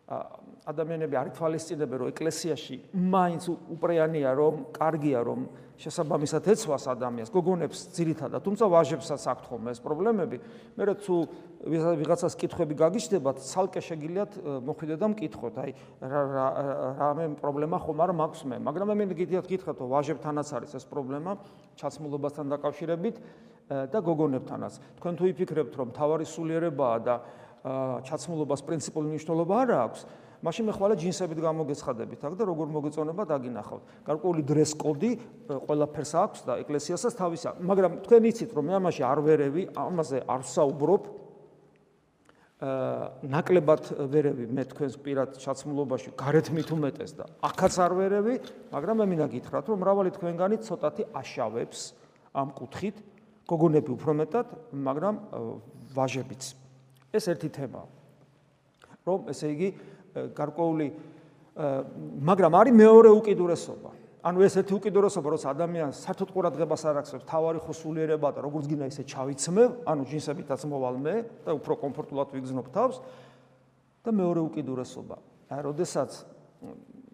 ადამიანები 0.04 1.16
არ 1.16 1.30
თვალისწინებენ, 1.36 1.98
რომ 2.04 2.08
ეკლესიაში 2.12 2.76
მაინც 2.92 3.44
უპრეანია, 3.72 4.32
რომ 4.36 4.56
კარგია, 4.76 5.20
რომ 5.24 5.40
შესაბამისად 5.80 6.44
ეცვას 6.54 6.86
ადამიანს, 6.92 7.32
გოგონებს 7.34 7.80
ძირითადად, 7.96 8.44
თუმცა 8.44 8.66
ვაჟებსაც 8.68 9.24
აქვთ 9.32 9.46
ხოლმე 9.48 9.70
ეს 9.74 9.80
პრობლემები. 9.84 10.38
მე 10.76 10.84
რა 10.84 10.96
თუ 11.00 11.16
ვიღაცას 12.04 12.36
კითხვები 12.36 12.74
გაგიჩნდებათ, 12.84 13.38
ცალკე 13.48 13.82
შეგიძლიათ 13.84 14.32
მოხვიდე 14.68 14.96
და 15.00 15.08
მკითხოთ, 15.12 15.56
აი 15.64 15.72
რა 16.04 16.22
რა 16.36 16.48
რამე 17.00 17.26
პრობლემა 17.40 17.78
ხომ 17.80 18.00
არ 18.04 18.12
მაქვს 18.12 18.42
მე, 18.44 18.58
მაგრამ 18.60 18.88
მე 18.92 19.06
მიგიდიათ 19.12 19.46
გითხრათ, 19.50 19.78
რომ 19.82 19.90
ვაჟებთანაც 19.92 20.48
არის 20.52 20.72
ეს 20.78 20.86
პრობლემა 20.88 21.32
ჩაცმულობასთან 21.80 22.46
დაკავშირებით 22.54 23.16
და 23.64 24.00
გოგონებთანაც. 24.04 24.74
თქვენ 25.00 25.14
თუ 25.18 25.24
იფიქრებთ, 25.32 25.74
რომ 25.80 25.90
თავარი 25.96 26.26
სულიერებაა 26.28 26.98
და 27.00 27.16
ჩაცმულობას 27.64 28.62
პრინციპული 28.68 29.08
მნიშვნელობა 29.14 29.56
არ 29.64 29.70
აქვს, 29.88 30.02
მაშინ 30.44 30.68
მე 30.68 30.74
ხვალე 30.76 30.96
ჯინსებით 31.00 31.40
გამოგეცხადებით 31.40 32.22
აქ 32.28 32.34
და 32.36 32.44
როგორ 32.44 32.68
მოგეწონება 32.76 33.24
დაგინახავთ. 33.32 33.84
გარკვეული 34.04 34.42
დრეს 34.44 34.72
კოდი 34.76 35.12
ყველაფერს 35.48 36.12
აქვს 36.20 36.40
და 36.44 36.54
ეკლესიასაც 36.60 37.14
თავისა, 37.16 37.50
მაგრამ 37.64 37.92
თქვენ 38.04 38.24
იცით 38.28 38.52
რომ 38.52 38.64
მე 38.68 38.74
ამაში 38.84 39.04
არ 39.08 39.20
ვერევი, 39.24 39.64
ამაზე 39.72 40.18
არ 40.28 40.42
საუბრობ. 40.44 41.04
აა 42.64 43.28
ნაკლებად 43.28 43.84
ვერევი 44.08 44.46
მე 44.48 44.64
თქვენს 44.72 44.96
პირად 45.04 45.30
ჩაცმულობაში 45.36 46.16
გარეთ 46.16 46.48
მით 46.56 46.70
უმეტეს 46.72 47.12
და 47.20 47.28
აქაც 47.44 47.74
არ 47.76 47.92
ვერევი, 48.00 48.36
მაგრამ 48.72 48.96
მე 49.04 49.06
მინდა 49.12 49.28
გითხრათ 49.36 49.66
რომ 49.68 49.78
მრავალი 49.84 50.12
თქვენგანი 50.16 50.58
ცოტათი 50.64 51.04
აშავებს 51.12 51.80
ამ 52.32 52.56
კუთხით, 52.56 52.96
გოგონები 53.52 53.92
უფრო 54.00 54.12
მეტად, 54.16 54.48
მაგრამ 54.72 55.16
ვაჟებიც. 55.92 56.63
ეს 57.14 57.26
ერთი 57.30 57.50
თემაა. 57.54 57.88
რომ 59.06 59.28
ესე 59.30 59.48
იგი 59.52 59.70
გარკვეული 60.34 60.88
მაგრამ 62.24 62.54
არის 62.58 62.74
მეორე 62.74 63.10
უკიდურესობა. 63.14 63.90
ანუ 64.24 64.40
ეს 64.48 64.56
ერთი 64.56 64.74
უკიდურესობა, 64.80 65.28
როცა 65.36 65.48
ადამიანს 65.52 66.00
საერთოდ 66.08 66.30
ყურადღებას 66.32 66.84
არ 66.88 66.96
აქცევს 67.04 67.26
თავარი 67.28 67.60
ხოსულიერება 67.60 68.30
და 68.32 68.40
როგორც 68.40 68.66
გინდა 68.72 68.88
ისე 68.88 69.04
ჩავიცმევ, 69.04 69.70
ანუ 69.84 70.02
ჯინსებითაც 70.08 70.62
მოვალ 70.64 70.96
მე 71.04 71.16
და 71.44 71.52
უფრო 71.60 71.74
კომფორტულად 71.84 72.32
ვიგზნობ 72.32 72.68
თავს 72.72 73.04
და 74.00 74.10
მეორე 74.16 74.42
უკიდურესობა. 74.48 75.16
აი, 75.52 75.60
როდესაც 75.68 76.12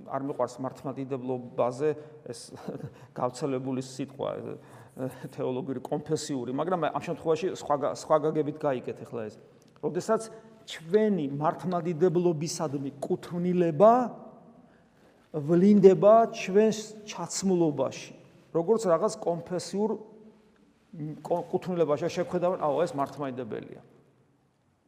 არ 0.06 0.22
მიყვარს 0.30 0.56
მართლმადიდებლობაზე 0.62 1.90
ეს 2.30 2.40
გავცელებული 3.20 3.82
სიტყვა 3.82 4.30
თეოლოგიური 5.34 5.82
კონფესიური, 5.82 6.54
მაგრამ 6.54 6.94
ამ 6.94 7.02
შემთხვევაში 7.02 7.58
სხვა 7.58 7.76
სხვა 7.98 8.16
გაგებით 8.30 8.58
გაიგეთ 8.62 8.98
ახლა 9.10 9.22
ეს. 9.26 9.36
როდესაც 9.84 10.22
ჩვენი 10.70 11.26
მართლმადიდებლობისადმი 11.34 12.92
კუთვნილება 13.02 13.94
ვლინდება 15.34 16.14
ჩვენს 16.34 16.80
ჩაცმულობაში. 17.06 18.14
როგორც 18.54 18.82
რაღაც 18.90 19.14
კონფესიურ 19.22 19.90
კუთვნილებაში 21.22 22.10
შეხედავენ, 22.10 22.60
აო 22.66 22.78
ეს 22.82 22.92
მართლმადიდებელია. 22.98 23.82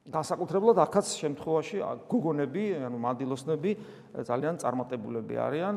განსაკუთრებულად 0.09 0.81
ახაც 0.81 1.13
შემთხვევაში 1.13 1.77
გოგონები, 2.09 2.63
ანუ 2.89 2.97
მანდილოსნები 3.05 3.71
ძალიან 4.25 4.57
წარმატებულები 4.57 5.35
არიან, 5.37 5.75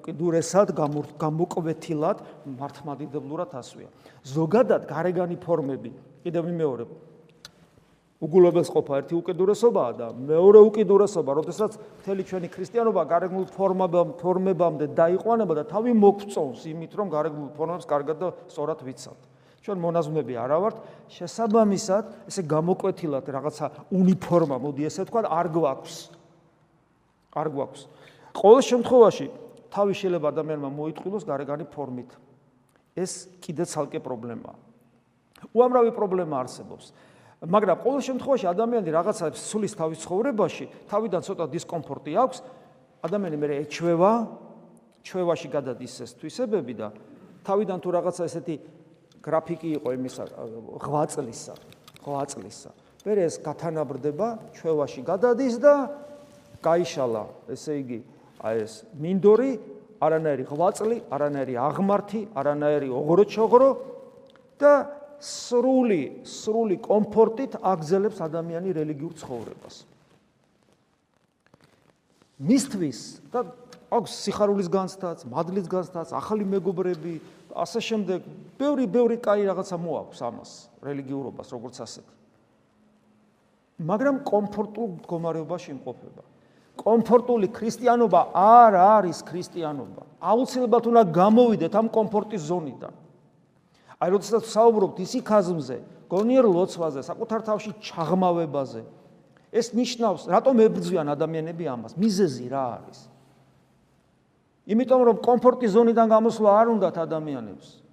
უკიდურესად 0.00 0.72
გამოკვეთილად 1.20 2.18
მართლმადიდებლურად 2.56 3.50
ასვია. 3.52 3.88
ზოგადად 4.24 4.88
გარეგანი 4.88 5.36
ფორმები, 5.36 5.92
კიდევ 6.24 6.42
ვიმეორებ, 6.48 6.88
უგულობელს 8.16 8.70
ყოფა 8.72 8.98
ერთი 9.02 9.14
უკიდურესობაა 9.20 9.92
და 9.92 10.06
მეორე 10.16 10.60
უკიდურესობა, 10.72 11.30
როდესაც 11.36 11.76
მთელი 12.00 12.22
ჩვენი 12.24 12.48
ქრისტიანობა 12.48 13.02
გარეგნულ 13.12 13.44
ფორმებამ 13.52 14.14
ფორმებამდე 14.16 14.86
დაიყვანება 14.96 15.52
და 15.60 15.64
თავი 15.68 15.92
მოგწონს 16.00 16.64
იმით, 16.72 16.92
რომ 16.96 17.12
გარეგნულ 17.12 17.50
ფორმებს 17.52 17.84
კარგად 17.84 18.16
და 18.16 18.28
სწორად 18.48 18.80
ვიცავთ. 18.88 19.20
ჩვენ 19.66 19.78
მონაზვნები 19.82 20.34
არა 20.38 20.58
ვართ, 20.62 20.76
შესაბამისად, 21.12 22.04
ესე 22.30 22.42
გამოკვეთილად 22.46 23.26
რაღაცა 23.26 23.66
უნიფორმა, 23.92 24.56
მოდი 24.64 24.82
ესე 24.88 25.04
ვთქვა, 25.04 25.26
არ 25.26 25.46
გვაქვს. 25.52 25.96
არ 27.36 27.48
გვაქვს. 27.52 27.80
ყოველ 28.32 28.62
შემთხვევაში 28.64 29.26
თავი 29.68 29.92
შეიძლება 29.92 30.26
ადამიანმა 30.32 30.70
მოიტყვილოს 30.72 31.24
გარეგანი 31.28 31.64
ფორმით. 31.68 32.10
ეს 32.96 33.28
კიდე 33.44 33.64
ცალკე 33.68 34.00
პრობლემაა. 34.00 34.56
უამრავი 35.52 35.92
პრობლემა 35.92 36.40
არსებობს. 36.40 36.96
მაგრამ 37.46 37.78
ყოველ 37.82 38.00
შემთხვევაში 38.02 38.46
ადამიანი 38.50 38.90
რაღაცა 38.90 39.26
სულის 39.38 39.72
თავის 39.78 39.98
ცხოვრებაში 40.02 40.64
თავიდან 40.90 41.20
ცოტა 41.22 41.44
დისკომფორტი 41.54 42.12
აქვს. 42.22 42.38
ადამიანი 43.06 43.36
მე 43.38 43.46
ეჩვევა 43.66 44.12
ჩვევაში 45.06 45.48
გადადის 45.54 45.94
ეს 46.02 46.10
თვისებები 46.18 46.74
და 46.74 46.88
თავიდან 47.46 47.78
თუ 47.78 47.88
რაღაცა 47.94 48.22
ესეთი 48.26 48.56
გრაფიკი 49.22 49.68
იყო 49.78 49.88
იმისა 49.94 50.24
ღვაწლისა 50.82 51.54
ღვაწლისა. 52.02 52.70
მე 53.06 53.12
ეს 53.22 53.34
გათანაბრდება 53.38 54.28
ჩვევაში 54.58 55.00
გადადის 55.06 55.54
და 55.62 55.74
გაიშალა 56.62 57.22
ესე 57.54 57.72
იგი 57.82 57.98
აი 58.42 58.56
ეს 58.66 58.72
მინდორი 58.98 59.50
არანაირი 60.02 60.44
ღვაწლი, 60.50 60.96
არანაირი 61.08 61.54
აღმართი, 61.56 62.20
არანაირი 62.36 62.88
ოღროჩოღრო 62.92 63.68
და 64.60 64.72
სრული, 65.20 66.24
სრული 66.26 66.76
კომფორტით 66.82 67.58
აგზელებს 67.60 68.20
ადამიანი 68.20 68.74
რელიგიურ 68.76 69.12
ცხოვრებას. 69.16 69.84
მისთვის 72.36 72.98
და 73.32 73.40
აქვს 73.96 74.12
სიხარულის 74.26 74.68
განცდაც, 74.68 75.24
მადლის 75.30 75.66
განცდაც, 75.72 76.12
ახალი 76.12 76.44
მეგობრები, 76.44 77.14
ასე 77.56 77.80
შემდეგ, 77.80 78.20
ბევრი 78.60 78.84
ბევრი 78.84 79.16
კაი 79.22 79.48
რაღაცა 79.48 79.76
მოაქვს 79.80 80.20
ამას, 80.20 80.50
რელიგიურობას 80.84 81.48
როგორც 81.56 81.76
ასეთი. 81.80 82.12
მაგრამ 83.76 84.16
კომფორტულ 84.24 84.88
მდგომარეობაში 85.00 85.68
იმყოფება. 85.76 86.22
კომფორტული 86.76 87.48
ქრისტიანობა 87.56 88.20
არ 88.36 88.72
არის 89.00 89.18
ქრისტიანობა. 89.24 90.02
აუცილებლად 90.20 90.84
უნდა 90.92 91.02
გამოვიდეთ 91.12 91.72
ამ 91.72 91.86
კომფორტის 91.88 92.42
ზონიდან. 92.52 92.92
აი 93.96 94.08
როდესაც 94.12 94.44
საუბრობთ 94.52 94.96
ისიქაზმზე, 95.06 95.76
გონიერ 96.12 96.46
ლოცვაზე, 96.46 97.00
საკუთარ 97.06 97.40
თავში 97.48 97.70
ჩაღმავებაზე, 97.80 98.82
ეს 99.56 99.72
ნიშნავს, 99.72 100.28
რატომ 100.28 100.54
ებრძვიან 100.68 101.08
ადამიანები 101.16 101.64
ამას? 101.64 101.96
მიზეზი 101.96 102.46
რა 102.52 102.64
არის? 102.76 102.98
იმიტომ 104.66 105.00
რომ 105.06 105.16
კომფორტის 105.22 105.72
ზონიდან 105.72 106.06
გამოსვლა 106.10 106.50
არ 106.60 106.66
უნდათ 106.76 106.96
ადამიანებს. 107.06 107.85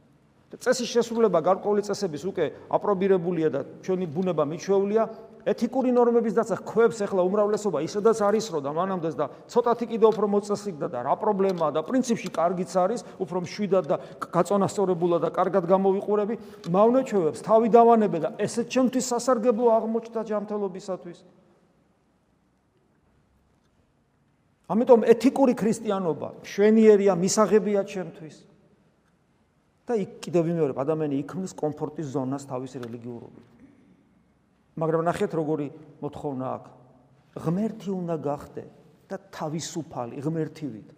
წესის 0.62 0.86
შესრულება 0.86 1.40
გარკვეული 1.42 1.82
წესების 1.82 2.24
უკვე 2.30 2.46
აპრობირებულია 2.70 3.50
და 3.50 3.62
ჩვენი 3.82 4.06
ბუნება 4.06 4.44
მიჩვეულია. 4.46 5.04
ეთიკური 5.44 5.92
ნორმების 5.92 6.34
დაცა 6.40 6.56
ხვებს 6.64 7.02
ახლა 7.04 7.22
უმრავლესობა 7.28 7.82
ისედაც 7.84 8.18
არის 8.22 8.46
რო 8.54 8.60
და 8.64 8.72
მანამდეც 8.72 9.16
და 9.18 9.26
ცოტათი 9.50 9.86
კიდე 9.92 10.06
უფრო 10.14 10.26
მოწესრიგდა 10.30 10.88
და 10.88 11.00
რა 11.04 11.16
პრობლემაა 11.20 11.72
და 11.74 11.82
პრინციპში 11.84 12.30
კარგიც 12.32 12.72
არის 12.80 13.02
უფრო 13.20 13.38
მშვიდად 13.44 13.86
და 13.92 13.96
გაწონასწორებულა 14.30 15.18
და 15.20 15.30
კარგად 15.36 15.64
გამოვიყურები. 15.68 16.36
მავნეჩვევებს 16.70 17.40
თავი 17.44 17.68
დავანებე 17.74 18.20
და 18.24 18.30
ესეც 18.40 18.68
ჩემთვის 18.72 19.06
სასარგებლო 19.10 19.68
აღმოჩნდა 19.74 20.22
ჯანმრთელობისათვის. 20.32 21.18
ამიტომ 24.70 25.02
ეთიკური 25.12 25.54
ქრისტიანობა 25.60 26.28
შვენიერია 26.48 27.14
მისაღებია 27.20 27.82
ჩემთვის 27.84 28.53
და 29.84 29.98
იქ 30.00 30.12
კიდევ 30.24 30.44
ვიმეორებ 30.48 30.78
ადამიანი 30.80 31.20
იქმნის 31.24 31.54
კომფორტის 31.60 32.08
ზონას 32.16 32.48
თავის 32.48 32.80
რელიგიურობით. 32.80 33.48
მაგრამ 34.80 35.04
ნახეთ 35.10 35.32
როგორი 35.36 35.68
მოთხოვნა 36.02 36.46
აქვს 36.56 36.72
ღმერთი 37.44 37.90
უნდა 37.92 38.16
გახდე 38.24 38.64
და 39.10 39.16
თავისუფალი 39.34 40.16
ღმერთივით. 40.24 40.90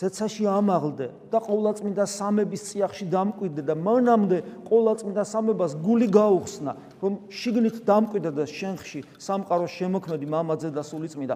ზეცაში 0.00 0.46
ამაღლდე 0.48 1.06
და 1.28 1.38
ყოვლადწმინდა 1.44 2.04
სამების 2.08 2.62
წიაღში 2.70 3.06
დამკვიდრე 3.10 3.62
და 3.68 3.74
მანამდე 3.74 4.38
ყოვლადწმინდა 4.70 5.24
სამებას 5.28 5.72
გული 5.82 6.08
გაუხსნა 6.08 6.72
რომ 7.02 7.12
შიგნით 7.28 7.76
დამკვიდრე 7.84 8.32
და 8.38 8.44
შენხში 8.48 9.00
სამყაროს 9.20 9.72
შემოქმედი 9.76 10.26
მამაძე 10.30 10.70
და 10.72 10.82
სულიწმინდა. 10.86 11.34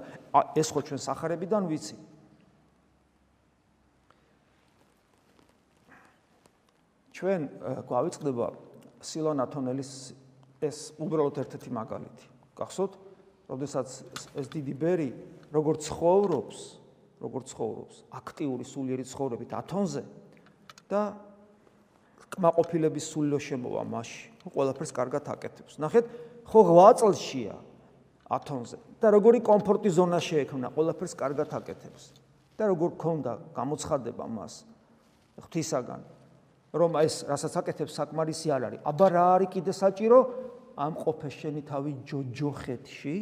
ეს 0.56 0.68
ხო 0.72 0.80
ჩვენ 0.87 1.00
სახარებიდან 1.02 1.62
ვიცი 1.68 1.94
ჩვენ 7.14 7.48
გვავიწყდება 7.88 8.46
სილონა 9.05 9.46
თონელის 9.55 9.90
ეს 10.64 10.79
უბრალოდ 10.98 11.42
ერთ-ერთი 11.44 11.70
მაგალითი 11.70 12.27
გახსოვთ 12.59 12.92
როდესაც 13.50 13.88
ეს 14.40 14.46
დიდი 14.50 14.74
ბერი 14.74 15.11
როგორც 15.55 15.90
ხოვრობს 15.94 16.59
როგორც 17.24 17.55
ხოვრობს 17.55 17.96
აქტიური 18.20 18.64
სულიერი 18.66 19.05
ცხოვრებით 19.09 19.55
ათონზე 19.61 20.03
და 20.90 21.03
კმაყოფილების 22.35 23.05
სულო 23.14 23.38
შემოვა 23.38 23.85
მასში. 23.87 24.27
ყველაფერს 24.50 24.92
კარგად 24.92 25.24
აკეთებს. 25.31 25.79
ნახეთ, 25.79 26.05
ხო 26.50 26.61
8 26.66 26.98
წელშია 27.00 27.55
ათონზე 28.27 28.79
და 29.00 29.07
როგორი 29.14 29.40
კომფორტი 29.40 29.90
ზონა 29.94 30.18
შეექმნა, 30.18 30.74
ყველაფერს 30.74 31.14
კარგად 31.14 31.48
აკეთებს. 31.55 32.12
და 32.55 32.70
როგორ 32.70 32.90
ქონდა 32.94 33.33
გამოცხადება 33.55 34.24
მას 34.31 34.62
ღვთისაგან, 35.42 36.00
რომ 36.74 36.98
ეს 36.98 37.22
რასაც 37.30 37.54
აკეთებს 37.62 37.94
საკმარისი 37.94 38.48
არ 38.50 38.62
არის. 38.66 38.80
აბა 38.82 39.06
რა 39.14 39.24
არის 39.38 39.50
კიდე 39.54 39.72
საჭირო? 39.72 40.18
ამ 40.74 40.92
ყოფე 40.98 41.30
შენი 41.30 41.62
თავი 41.70 41.92
ჯოჯოხეთში, 42.02 43.16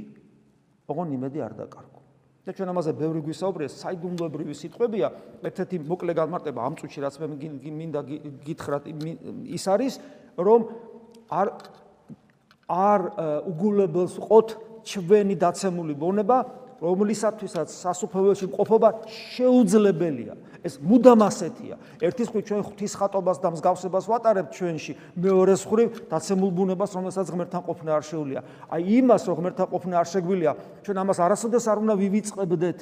ოღონ 0.89 1.09
იმედი 1.21 1.39
არ 1.45 1.53
დაკარგო. 1.61 2.01
და 2.43 2.51
ჩვენ 2.51 2.69
ამაზე 2.75 2.93
ბევრი 2.99 3.21
გვისაუბრია, 3.23 3.69
საიდუმლოებრივი 3.71 4.55
სიტყვებია, 4.59 5.09
ერთ-ერთი 5.47 5.77
მოკლე 5.87 6.13
გამარტება 6.19 6.59
ამ 6.59 6.75
წუთში 6.75 6.99
რაც 7.05 7.15
მე 7.23 7.27
მინდა 7.71 8.01
გითხრათ 8.43 8.85
ის 9.47 9.65
არის, 9.71 9.95
რომ 10.43 10.61
არ 11.31 11.49
არ 12.67 13.01
უგულებელს 13.47 14.15
ყოთ 14.27 14.49
ჩვენი 14.83 15.35
დაცემული 15.39 15.95
ბონება, 15.95 16.39
რომლისათვისაც 16.83 17.69
სასופველში 17.71 18.47
მყოფობა 18.51 18.89
შეუძლებელია. 19.07 20.35
ეს 20.63 20.79
მუდამ 20.79 21.21
ასეთია. 21.27 21.75
ერთის 22.03 22.29
ხრი 22.31 22.43
ჩვენ 22.43 22.61
ღვთის 22.63 22.93
ხატობას 22.99 23.39
და 23.43 23.49
მსგავსებას 23.51 24.05
ვატარებთ 24.07 24.51
ჩვენში, 24.55 24.93
მეორეს 25.19 25.63
ხრი 25.67 25.85
დაცემულ 26.11 26.51
ბუნებას, 26.55 26.91
რომელსაც 26.95 27.27
ღმერთთან 27.31 27.63
ყოფნა 27.67 27.91
არ 27.99 28.05
შეუძლია. 28.07 28.41
აი 28.71 28.83
იმას, 29.03 29.23
რომ 29.27 29.35
ღმერთთან 29.43 29.67
ყოფნა 29.75 29.95
არ 29.99 30.07
შეგვილია, 30.07 30.53
ჩვენ 30.87 30.97
ამას 31.03 31.19
არასოდეს 31.19 31.65
არ 31.67 31.79
უნდა 31.83 31.95
ვივიწყებდეთ. 31.99 32.79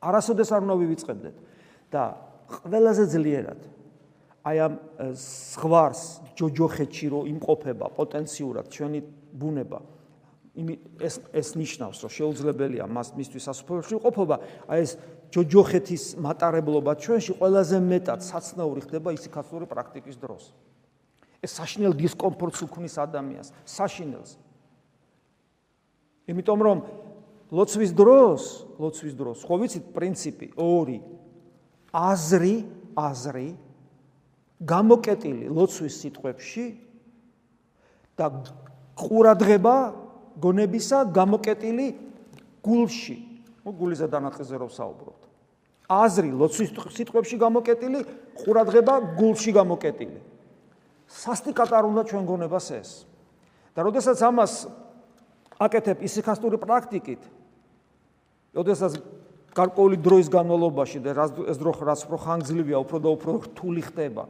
არასოდეს 0.00 0.48
არ 0.52 0.60
უნდა 0.64 0.74
ვივიწყებდეთ. 0.76 1.36
და 1.90 2.14
ყველაზე 2.46 3.04
ძლიერად 3.10 3.60
აი 4.46 4.56
ამ 4.62 4.74
ზღვარს 5.18 6.02
ჯოჯოხეთში 6.38 7.06
რო 7.12 7.20
იმყოფება 7.34 7.86
პოტენციურად 7.98 8.70
ჩვენი 8.70 9.00
ბუნება 9.36 9.82
ეს 11.00 11.14
ეს 11.32 11.48
ნიშნავს 11.56 11.98
რომ 12.04 12.10
შეუძლებელია 12.10 12.84
მას 12.90 13.14
მისთვის 13.16 13.42
სასופველში 13.48 13.96
ყოფობა 14.04 14.36
აი 14.68 14.78
ეს 14.84 14.92
ჯოჯოხეთის 15.30 16.04
მატარებლობა 16.18 16.92
ჩვენში 16.98 17.32
ყველაზე 17.38 17.76
მეტად 17.78 18.20
საცნაური 18.26 18.80
ხდება 18.82 19.14
ისიქასური 19.14 19.66
პრაქტიკის 19.70 20.16
დროს. 20.18 20.50
ეს 21.40 21.50
საშინელ 21.56 21.94
დისკომფორტს 21.96 22.60
უქმნის 22.68 22.94
ადამიანს, 23.00 23.48
საშინელს. 23.64 24.36
იმიტომ 26.28 26.60
რომ 26.60 26.78
ლოცვის 27.50 27.90
დროს, 27.96 28.42
ლოცვის 28.76 29.14
დროს, 29.16 29.38
ხო 29.46 29.54
ვიცით 29.64 29.84
პრინციპი 29.96 30.46
ორი 30.60 31.00
აზრი, 31.94 32.56
აზრი 32.94 33.48
გამოკეტილი 34.60 35.48
ლოცვის 35.48 35.94
სიტყვებში 36.04 36.66
და 38.20 38.26
ყურადღება 39.00 39.76
გონებისა 40.38 40.98
გამოკეტილი 41.10 41.86
გულში. 42.62 43.16
ო 43.66 43.70
გულიზე 43.74 44.06
დანაწყიზე 44.08 44.56
რო 44.56 44.68
საუბრობთ. 44.68 45.22
აზრი 45.90 46.30
ლოცვის 46.30 46.70
სიტყვებში 46.96 47.36
გამოკეტილი, 47.36 48.00
ყურადღება 48.38 48.94
გულში 49.18 49.50
გამოკეტილი. 49.52 50.18
სასტიკად 51.10 51.70
არ 51.74 51.84
უნდა 51.90 52.02
ჩვენ 52.06 52.24
გონებას 52.30 52.68
ეს. 52.70 52.90
და 53.74 53.80
როდესაც 53.86 54.18
ამას 54.22 54.66
აკეთებ 55.60 56.02
ისიქასტური 56.02 56.56
პრაქტიკით, 56.58 57.22
როდესაც 58.54 58.92
გარკვეული 59.54 59.96
დროის 59.98 60.28
განმავლობაში 60.30 60.98
და 61.02 61.10
ეს 61.50 61.58
დრო 61.58 61.70
რაც 61.74 62.00
უფრო 62.06 62.18
ხანგრძლივია, 62.22 62.76
უფრო 62.80 62.98
და 63.02 63.08
უფრო 63.14 63.30
რთული 63.50 63.82
ხდება. 63.82 64.24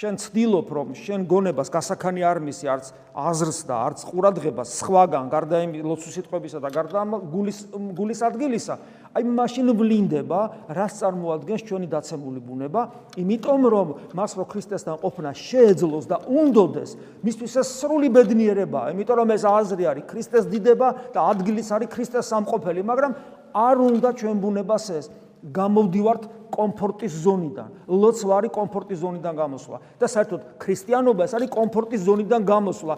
შენ 0.00 0.16
ცდილობ 0.16 0.68
რომ 0.72 0.92
შენ 0.96 1.24
გონებას 1.28 1.68
გასახანი 1.68 2.22
არ 2.24 2.38
მისი 2.40 2.68
არც 2.72 2.86
აზრს 3.20 3.58
და 3.68 3.80
არც 3.84 4.04
ყურადღებას 4.08 4.70
სხვაგან 4.80 5.26
გარდა 5.28 5.58
იმ 5.66 5.74
ლოცვის 5.84 6.14
სიტყვებისა 6.16 6.60
და 6.64 6.70
გარდა 6.72 7.02
გულის 7.28 7.58
გულის 7.98 8.22
ადგილისა 8.30 8.78
აი 9.12 9.28
მაშინ 9.28 9.68
ვლინდება 9.76 10.40
რას 10.72 10.96
წარმოადგენს 11.04 11.66
ჩვენი 11.68 11.88
დაცემული 11.92 12.40
ბუნება? 12.40 12.80
იმიტომ 13.20 13.60
რომ 13.76 13.88
მას 14.16 14.32
რო 14.40 14.44
ქრისტესთან 14.48 14.96
ყოფნა 15.04 15.30
შეეძლოს 15.36 16.08
და 16.08 16.16
უნდოდეს 16.32 16.90
მისთვის 17.20 17.52
ეს 17.60 17.68
სრული 17.84 18.08
ბედნიერებაა 18.08 18.96
იმიტომ 18.96 19.16
რომ 19.20 19.28
ეს 19.36 19.44
აზრი 19.44 19.84
არის 19.84 20.08
ქრისტეს 20.08 20.44
დიდება 20.48 20.88
და 21.12 21.20
ადგილის 21.28 21.68
არის 21.76 21.92
ქრისტეს 21.92 22.24
სამყოფელი 22.32 22.80
მაგრამ 22.88 23.12
არ 23.52 23.76
უნდა 23.84 24.08
ჩვენ 24.16 24.36
ბუნებას 24.40 24.86
ეს 24.96 25.06
გამოვდივართ 25.40 26.22
კომფორტის 26.52 27.12
ზონიდან. 27.24 27.68
ლოცვა 27.88 28.32
არის 28.38 28.52
კომფორტის 28.52 28.98
ზონიდან 29.00 29.34
გამოსვლა 29.36 29.78
და 30.00 30.06
საერთოდ 30.06 30.40
ქრისტიანობა 30.60 31.20
ეს 31.24 31.32
არის 31.38 31.50
კომფორტის 31.50 32.00
ზონიდან 32.04 32.42
გამოსვლა. 32.44 32.94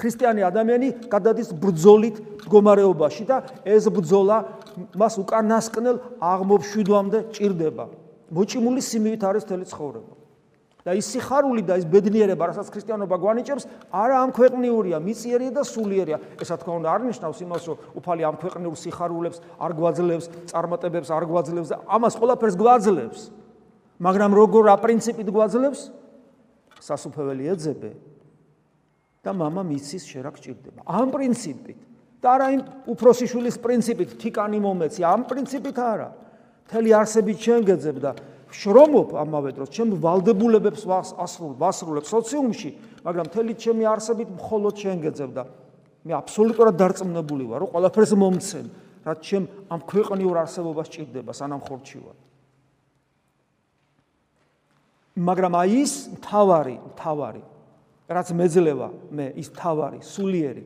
ქრისტიანი 0.00 0.40
ადამიანი 0.48 0.88
გადადის 1.12 1.52
ბრძოლით 1.52 2.16
მდგომარეობაში 2.40 3.24
და 3.28 3.36
ეს 3.68 3.84
ბრძოლა 3.92 4.36
მას 4.96 5.14
უკანასკნელ 5.20 5.96
აღმოფშვიდვამდე 6.18 7.18
ჭირდება. 7.36 7.84
მოჭიმული 8.32 8.80
სიმივით 8.80 9.22
არის 9.28 9.44
თელი 9.44 9.66
ცხოვრება. 9.68 10.19
და 10.84 10.94
ის 10.96 11.06
სიხარული 11.12 11.62
და 11.66 11.76
ის 11.76 11.84
ბედნიერება, 11.84 12.50
რასაც 12.50 12.68
ქრისტიანობა 12.72 13.16
გვანიჭებს, 13.20 13.64
არა 13.92 14.16
ამ 14.24 14.30
ქვეყნიურია, 14.32 14.96
მიწიერია 15.00 15.52
და 15.52 15.62
სულიერია. 15.64 16.18
ეს 16.40 16.48
რა 16.48 16.56
თქმა 16.60 16.74
უნდა 16.80 16.88
არ 16.88 17.00
ნიშნავს 17.10 17.38
იმას, 17.44 17.62
რომ 17.68 17.76
უფალი 18.00 18.22
ამ 18.24 18.36
ქვეყნიურ 18.40 18.76
სიხარულებს 18.80 19.38
არ 19.60 19.72
გვაძლევს, 19.76 20.26
წარმატებებს 20.50 21.08
არ 21.12 21.24
გვაძლევს 21.28 21.68
და 21.68 21.76
ამას 21.84 22.14
ყველაფერს 22.16 22.56
გვაძლევს. 22.56 23.20
მაგრამ 24.00 24.32
როგორ 24.32 24.62
რა 24.72 24.76
პრინციპით 24.80 25.28
გვაძლევს? 25.28 25.80
სასუფეველი 26.80 27.44
ეძებე 27.52 27.92
და 29.20 29.30
мама 29.36 29.60
მიცის 29.60 30.04
შე 30.08 30.24
რა 30.24 30.32
გჭირდება. 30.32 30.80
ამ 30.88 31.12
პრინციპით 31.12 31.78
და 32.24 32.26
არა 32.40 32.46
იმ 32.56 32.62
უფროსი 32.88 33.26
შვილის 33.28 33.56
პრინციპით, 33.60 34.16
თიკანი 34.16 34.58
მომეცი, 34.64 35.00
ამ 35.04 35.28
პრინციპით 35.28 35.76
არა. 35.76 36.08
მთელი 36.70 36.90
არსებით 36.94 37.38
შენ 37.44 37.60
გეძებ 37.68 37.96
და 38.00 38.10
შრომობ 38.50 39.14
ამავე 39.20 39.50
დროს 39.54 39.70
ჩემ 39.70 39.94
ვალდებულებებს 40.02 40.82
ასრულ 40.90 41.52
ვასრულებ 41.60 42.04
სოციუმში, 42.06 42.70
მაგრამ 43.06 43.28
მთელი 43.30 43.52
ჩემი 43.54 43.84
არსებით 43.86 44.28
მხოლოდ 44.36 44.74
შენ 44.80 44.96
გეძებ 45.06 45.30
და 45.36 45.44
მე 46.04 46.12
აბსოლუტურად 46.16 46.74
დარწმუნებული 46.80 47.44
ვარ, 47.46 47.58
რომ 47.62 47.70
ყველაფერს 47.76 48.12
მომცემ, 48.16 48.66
რაც 49.04 49.18
ჩემ 49.20 49.44
ამ 49.70 49.80
ქვეყნიურ 49.84 50.36
არსებობას 50.42 50.88
ჭირდება 50.90 51.32
სანამ 51.36 51.60
ხორჩი 51.60 51.98
ვარ. 52.00 52.16
მაგრამ 55.20 55.52
აი 55.60 55.72
ის 55.84 55.92
თავარი, 56.24 56.76
თავარი, 56.96 57.42
რაც 58.08 58.28
მეძლევა 58.34 58.88
მე 59.12 59.26
ის 59.36 59.48
თავარი, 59.54 60.00
სულიერი. 60.00 60.64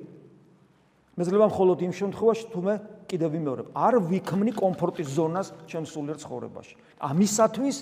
მეძლევა 1.18 1.46
მხოლოდ 1.50 1.78
იმ 1.84 1.92
შემთხვევაში 1.94 2.46
თუ 2.54 2.60
მე 2.62 2.74
კიდევ 3.14 3.30
ვიმეორებ, 3.30 3.66
არ 3.78 3.94
ვიქმნი 4.10 4.52
კომფორტის 4.58 5.08
ზონას 5.14 5.54
ჩემ 5.70 5.86
სულიერ 5.86 6.18
ცხოვრებაში. 6.18 6.74
ამისათვის 6.98 7.76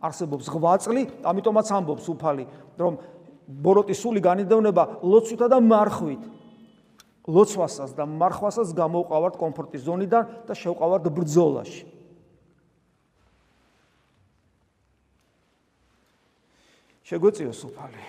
არსებობს 0.00 0.46
ღვაწლი, 0.48 1.02
ამიტომაც 1.28 1.66
ამბობს 1.68 2.06
უფალი, 2.08 2.44
რომ 2.80 2.92
ბოროტის 3.48 3.98
სული 4.00 4.20
განიდევნება 4.24 5.04
ლოცვითა 5.04 5.46
და 5.52 5.58
მარხვით. 5.60 6.22
ლოცვასაც 7.28 7.92
და 7.92 8.04
მარხვასაც 8.08 8.72
გამოვყავართ 8.72 9.34
კომფორტის 9.36 9.84
ზონიდან 9.84 10.48
და 10.48 10.52
შევყავართ 10.56 11.04
ბრძოლაში. 11.12 11.84
შეგვეციოს 17.08 17.60
უფალი. 17.68 18.02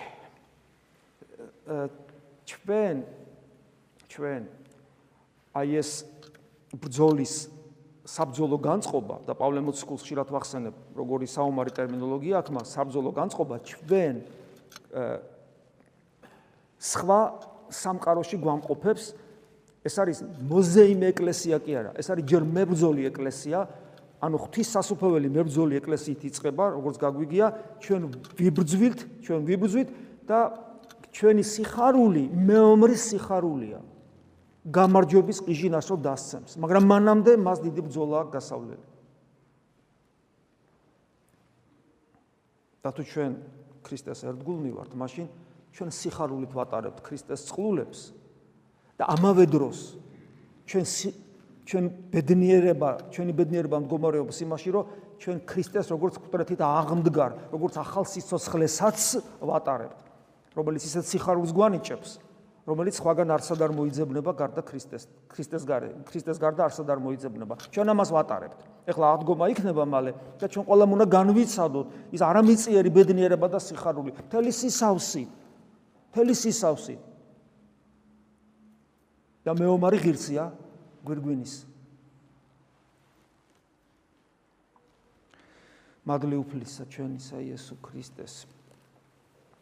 ჩვენ 2.48 2.96
ჩვენ 4.10 4.42
აი 5.56 5.68
ეს 5.80 6.04
ბრძოლის 6.74 7.34
საბძოლო 8.06 8.58
განწყობა 8.62 9.16
და 9.26 9.34
პავლე 9.38 9.60
მოციქულს 9.64 10.02
ხშირად 10.02 10.28
ვახსენებ, 10.34 10.74
როგორი 10.96 11.26
საომარი 11.30 11.70
ტერმინოლოგია 11.74 12.40
აქვს, 12.40 12.50
მას 12.56 12.68
საბძოლო 12.74 13.10
განწყობა 13.14 13.54
ჩვენ 13.66 14.14
სხვა 16.80 17.20
სამყაროში 17.70 18.36
გვამყოფებს. 18.40 19.04
ეს 19.80 19.94
არის 19.96 20.18
მოზეიმე 20.44 21.06
ეკლესია 21.08 21.56
კი 21.64 21.72
არა, 21.72 21.90
ეს 21.96 22.06
არის 22.12 22.24
ჯერ 22.28 22.42
მებრძოლი 22.44 23.02
ეკლესია, 23.08 23.58
ანუ 24.20 24.36
ღვთის 24.36 24.68
სასופველი 24.76 25.28
მებრძოლი 25.32 25.74
ეკლესიით 25.80 26.20
იწყება, 26.28 26.64
როგორც 26.76 26.96
გაგვიგია, 27.00 27.46
ჩვენ 27.80 28.02
ვიბრძვილთ, 28.36 29.00
ჩვენ 29.24 29.40
ვიბრძვით 29.48 29.88
და 30.28 30.38
ჩვენი 31.16 31.42
სიხარული 31.42 32.24
მეომრის 32.28 33.02
სიხარულია. 33.08 33.80
გამარჯვების 34.68 35.38
ყიჟინას 35.48 35.86
რო 35.88 35.96
დასცემს, 36.04 36.52
მაგრამ 36.60 36.84
მანამდე 36.84 37.32
მას 37.40 37.58
დიდი 37.64 37.80
ბრძოლა 37.88 38.16
აქვს 38.24 38.32
გასავლელი. 38.36 38.86
და 42.80 42.88
თუ 42.96 43.02
ჩვენ 43.04 43.32
ქრისტეს 43.84 44.24
ერთგულნი 44.24 44.70
ვართ, 44.72 44.92
მაშინ 44.96 45.26
ჩვენ 45.76 45.90
სიხარულით 45.92 46.52
ვატარებთ 46.56 47.04
ქრისტეს 47.04 47.44
წყლულებს 47.52 48.00
და 48.96 49.04
ამავე 49.04 49.44
დროს 49.52 49.78
ჩვენ 50.64 50.84
ჩვენ 51.70 51.84
ბედნიერება, 52.10 53.12
ჩვენი 53.14 53.32
ბედნიერება 53.36 53.78
მდგომარეობს 53.84 54.36
იმაში, 54.42 54.68
რომ 54.74 54.84
ჩვენ 55.22 55.36
ქრისტეს 55.46 55.86
როგორც 55.92 56.18
კვდრეთით 56.18 56.60
აღმდგარ, 56.66 57.30
როგორც 57.52 57.74
ახალ 57.78 58.04
სიცოცხლესაც 58.10 58.98
ვატარებთ, 59.38 60.02
რომელიც 60.56 60.82
ისეთ 60.88 61.04
სიხარულს 61.04 61.52
გვანიჭებს. 61.54 62.10
რომელიც 62.68 62.94
სხვაგან 63.00 63.30
არსად 63.34 63.60
არ 63.64 63.72
მოიძებნება 63.72 64.32
გარდა 64.36 64.62
ქრისტეს 64.62 65.08
ქრისტეს 65.32 65.64
გარე 65.64 65.88
ქრისტეს 66.08 66.38
გარდა 66.40 66.68
არსად 66.68 66.88
არ 66.92 67.00
მოიძებნება. 67.00 67.54
ჩვენ 67.72 67.88
ამას 67.94 68.10
ვატარებთ. 68.12 68.60
ეხლა 68.90 69.04
აღდგომა 69.16 69.46
იქნება 69.54 69.84
მალე 69.88 70.12
და 70.40 70.46
ჩვენ 70.48 70.64
ყველამ 70.68 70.90
უნდა 70.96 71.06
განვიცადოთ 71.16 71.86
ის 72.12 72.20
არამიწიერი 72.20 72.90
ბედნიერება 72.92 73.46
და 73.48 73.58
სიხარული. 73.60 74.10
მთელი 74.28 74.50
სისავსი 74.52 75.24
მთელი 76.10 76.34
სისავსი. 76.34 76.96
და 79.40 79.54
მეომარი 79.56 79.98
ღირსია 80.04 80.52
გვირგვინის. 81.00 81.54
მადლი 86.04 86.36
უფლისა 86.42 86.84
ჩვენისა 86.92 87.40
იესო 87.40 87.74
ქრისტეს 87.80 88.44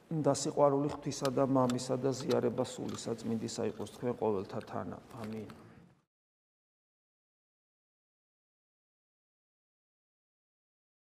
და 0.08 0.32
სიყვარული 0.32 0.88
ღვთისა 0.88 1.28
და 1.36 1.44
მამისა 1.44 1.96
და 2.00 2.10
ზიარება 2.16 2.64
სული 2.64 2.96
საწმინდისა 2.96 3.62
იყოს 3.72 3.90
თქვენ 3.96 4.14
ყოველთა 4.20 4.60
თანა. 4.70 4.96
ამინ. 5.20 5.67